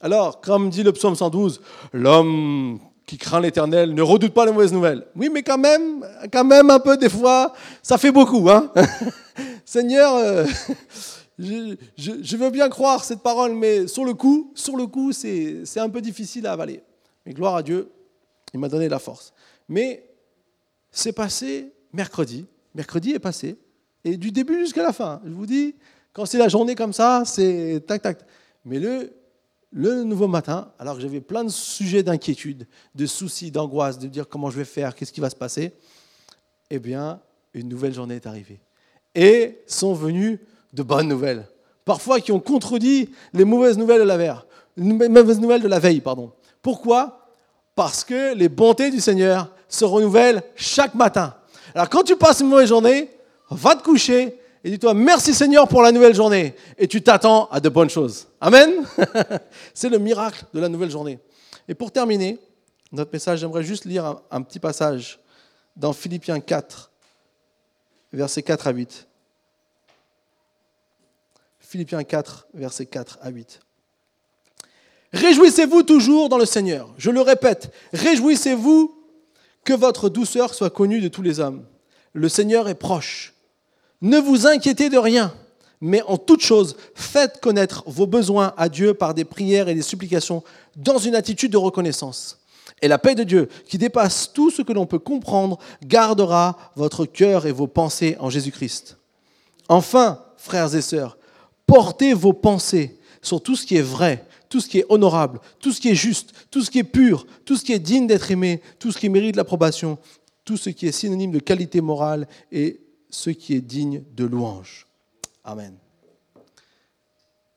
[0.00, 1.60] Alors, comme dit le psaume 112,
[1.92, 5.06] l'homme qui craint l'éternel ne redoute pas les mauvaises nouvelles.
[5.16, 8.48] Oui, mais quand même, quand même un peu des fois, ça fait beaucoup.
[8.50, 8.72] Hein
[9.64, 10.46] Seigneur, euh,
[11.38, 15.88] je, veux bien croire cette parole, mais sur le coup, sur le coup, c'est un
[15.88, 16.82] peu difficile à avaler.
[17.26, 17.90] Mais gloire à Dieu,
[18.54, 19.32] il m'a donné la force.
[19.68, 20.04] Mais
[20.92, 22.46] c'est passé mercredi.
[22.74, 23.56] Mercredi est passé.
[24.04, 25.74] Et du début jusqu'à la fin, je vous dis,
[26.12, 28.18] quand c'est la journée comme ça, c'est tac, tac.
[28.64, 29.12] Mais le,
[29.70, 34.28] le nouveau matin, alors que j'avais plein de sujets d'inquiétude, de soucis, d'angoisse, de dire
[34.28, 35.72] comment je vais faire, qu'est-ce qui va se passer,
[36.70, 37.20] eh bien,
[37.54, 38.60] une nouvelle journée est arrivée.
[39.14, 40.40] Et sont venues
[40.72, 41.46] de bonnes nouvelles.
[41.84, 44.34] Parfois qui ont contredit les mauvaises nouvelles de la veille.
[44.76, 46.32] Les mauvaises nouvelles de la veille, pardon.
[46.60, 47.28] Pourquoi?
[47.74, 51.34] Parce que les bontés du Seigneur se renouvellent chaque matin.
[51.74, 53.10] Alors quand tu passes une mauvaise journée,
[53.50, 56.54] va te coucher et dis-toi merci Seigneur pour la nouvelle journée.
[56.78, 58.28] Et tu t'attends à de bonnes choses.
[58.40, 58.84] Amen.
[59.74, 61.18] C'est le miracle de la nouvelle journée.
[61.66, 62.38] Et pour terminer
[62.92, 65.18] notre message, j'aimerais juste lire un, un, petit passage
[65.74, 66.90] dans Philippiens 4,
[68.12, 69.06] versets 4 à 8.
[71.60, 73.60] Philippiens 4, versets 4 à 8.
[75.14, 76.92] Réjouissez-vous toujours dans le Seigneur.
[76.98, 79.01] Je le répète, réjouissez-vous
[79.64, 81.64] que votre douceur soit connue de tous les hommes.
[82.12, 83.34] Le Seigneur est proche.
[84.00, 85.32] Ne vous inquiétez de rien,
[85.80, 89.82] mais en toute chose, faites connaître vos besoins à Dieu par des prières et des
[89.82, 90.42] supplications
[90.76, 92.38] dans une attitude de reconnaissance.
[92.80, 97.04] Et la paix de Dieu, qui dépasse tout ce que l'on peut comprendre, gardera votre
[97.04, 98.96] cœur et vos pensées en Jésus-Christ.
[99.68, 101.16] Enfin, frères et sœurs,
[101.66, 105.72] portez vos pensées sur tout ce qui est vrai, tout ce qui est honorable, tout
[105.72, 108.30] ce qui est juste, tout ce qui est pur, tout ce qui est digne d'être
[108.30, 109.98] aimé, tout ce qui mérite l'approbation,
[110.44, 112.78] tout ce qui est synonyme de qualité morale et
[113.08, 114.86] ce qui est digne de louange.
[115.42, 115.74] Amen.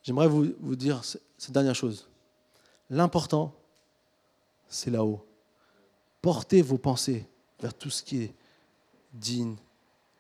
[0.04, 2.08] J'aimerais vous, dire cette dernière chose.
[2.90, 3.54] L'important,
[4.70, 5.26] c'est là-haut.
[6.22, 7.28] Portez vos pensées
[7.60, 8.34] vers tout ce qui est
[9.12, 9.58] digne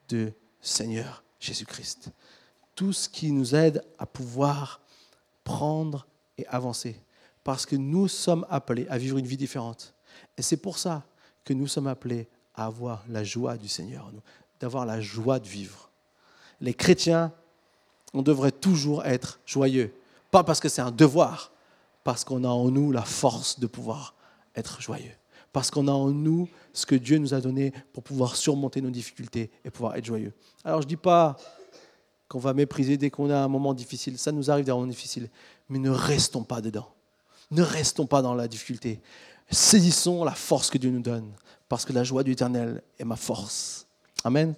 [0.09, 2.09] de Seigneur Jésus-Christ.
[2.75, 4.81] Tout ce qui nous aide à pouvoir
[5.45, 6.05] prendre
[6.37, 6.99] et avancer.
[7.43, 9.93] Parce que nous sommes appelés à vivre une vie différente.
[10.37, 11.03] Et c'est pour ça
[11.43, 14.11] que nous sommes appelés à avoir la joie du Seigneur
[14.59, 15.89] d'avoir la joie de vivre.
[16.61, 17.31] Les chrétiens,
[18.13, 19.93] on devrait toujours être joyeux.
[20.31, 21.51] Pas parce que c'est un devoir,
[22.03, 24.15] parce qu'on a en nous la force de pouvoir
[24.55, 25.11] être joyeux.
[25.51, 28.89] Parce qu'on a en nous ce que Dieu nous a donné pour pouvoir surmonter nos
[28.89, 30.33] difficultés et pouvoir être joyeux.
[30.63, 31.37] Alors je ne dis pas
[32.27, 34.17] qu'on va mépriser dès qu'on a un moment difficile.
[34.17, 35.29] Ça nous arrive d'avoir un moment difficile.
[35.69, 36.89] Mais ne restons pas dedans.
[37.51, 39.01] Ne restons pas dans la difficulté.
[39.51, 41.31] Saisissons la force que Dieu nous donne.
[41.69, 43.87] Parce que la joie du éternel est ma force.
[44.23, 44.55] Amen.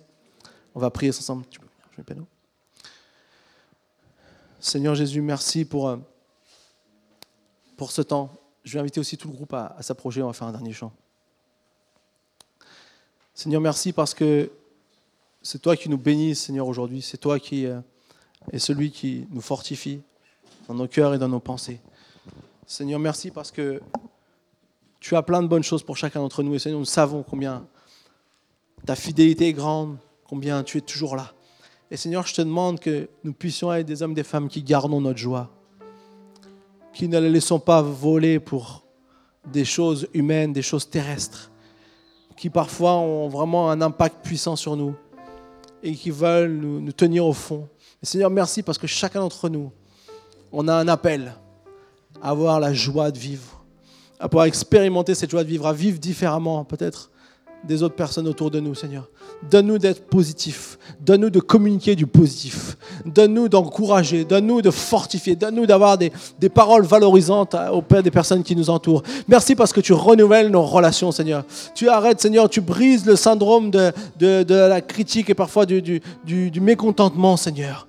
[0.74, 1.46] On va prier ensemble.
[1.50, 2.26] Tu peux venir,
[4.60, 5.98] Seigneur Jésus, merci pour, euh,
[7.76, 8.34] pour ce temps.
[8.64, 10.22] Je vais inviter aussi tout le groupe à, s'approcher.
[10.22, 10.92] On va faire un dernier chant.
[13.34, 14.52] Seigneur, merci parce que
[15.48, 17.02] c'est toi qui nous bénis, Seigneur, aujourd'hui.
[17.02, 17.80] C'est toi qui euh,
[18.52, 20.02] est celui qui nous fortifie
[20.68, 21.80] dans nos cœurs et dans nos pensées.
[22.66, 23.82] Seigneur, merci parce que
[25.00, 26.54] tu as plein de bonnes choses pour chacun d'entre nous.
[26.56, 27.66] Et Seigneur, nous savons combien
[28.86, 29.96] ta fidélité est grande,
[30.26, 31.32] combien tu es toujours là.
[31.92, 34.64] Et Seigneur, je te demande que nous puissions être des hommes et des femmes qui
[34.64, 35.50] gardons notre joie,
[36.92, 38.84] qui ne la laissons pas voler pour
[39.46, 41.52] des choses humaines, des choses terrestres,
[42.36, 44.94] qui parfois ont vraiment un impact puissant sur nous
[45.84, 47.68] et qui veulent nous, tenir au fond.
[48.04, 49.72] Seigneur, merci parce que chacun d'entre nous,
[50.52, 51.34] on a un appel
[52.22, 53.64] à avoir la joie de vivre,
[54.20, 57.12] à pouvoir expérimenter cette joie de vivre, à vivre différemment peut-être
[57.64, 59.10] des autres personnes autour de nous, Seigneur.
[59.50, 60.78] Donne-nous d'être positifs.
[61.02, 62.78] Donne-nous de communiquer du positif.
[63.06, 64.24] Donne-nous d'encourager.
[64.26, 65.36] Donne-nous de fortifier.
[65.36, 66.12] Donne-nous d'avoir des,
[66.54, 69.04] paroles valorisantes à- auprès des personnes qui nous entourent.
[69.28, 71.44] Merci parce que tu renouvelles nos relations, Seigneur.
[71.76, 73.92] Tu arrêtes, Seigneur, tu brises le syndrome de,
[74.50, 76.02] la critique et parfois du
[76.62, 77.88] mécontentement, Seigneur.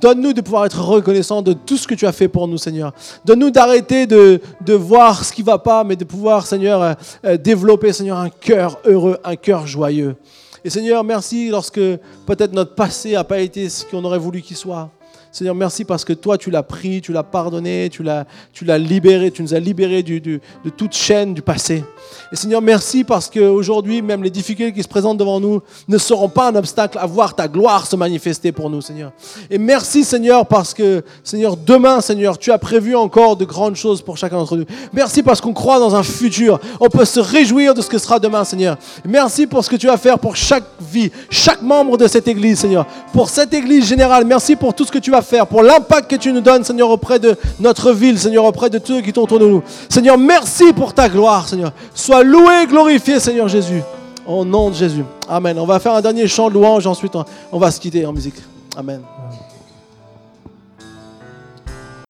[0.00, 2.92] Donne-nous de pouvoir être reconnaissants de tout ce que tu as fait pour nous, Seigneur.
[3.24, 4.40] Donne-nous d'arrêter de,
[4.74, 6.92] voir ce qui ne va pas, mais de pouvoir, Seigneur, euh,
[7.24, 10.16] euh, développer, Seigneur, un cœur heureux, un cœur joyeux.
[10.64, 11.80] Et Seigneur, merci lorsque
[12.26, 14.90] peut-être notre passé n'a pas été ce qu'on aurait voulu qu'il soit.
[15.32, 18.76] Seigneur, merci parce que toi, tu l'as pris, tu l'as pardonné, tu l'as, tu l'as
[18.76, 20.40] libéré, tu nous as libérés de
[20.76, 21.82] toute chaîne du passé.
[22.30, 26.28] Et Seigneur, merci parce qu'aujourd'hui, même les difficultés qui se présentent devant nous ne seront
[26.28, 29.12] pas un obstacle à voir ta gloire se manifester pour nous, Seigneur.
[29.50, 34.02] Et merci, Seigneur, parce que, Seigneur, demain, Seigneur, tu as prévu encore de grandes choses
[34.02, 34.66] pour chacun d'entre nous.
[34.92, 36.60] Merci parce qu'on croit dans un futur.
[36.78, 38.76] On peut se réjouir de ce que sera demain, Seigneur.
[39.06, 42.58] Merci pour ce que tu vas faire pour chaque vie, chaque membre de cette Église,
[42.58, 42.86] Seigneur.
[43.14, 46.16] Pour cette Église générale, merci pour tout ce que tu vas faire, pour l'impact que
[46.16, 49.38] tu nous donnes, Seigneur, auprès de notre ville, Seigneur, auprès de tous ceux qui autour
[49.38, 49.62] de nous.
[49.88, 51.72] Seigneur, merci pour ta gloire, Seigneur.
[51.94, 53.82] Sois loué et glorifié, Seigneur Jésus.
[54.26, 55.04] Au nom de Jésus.
[55.28, 55.58] Amen.
[55.58, 57.12] On va faire un dernier chant de louange, ensuite
[57.50, 58.36] on va se quitter en musique.
[58.76, 59.02] Amen.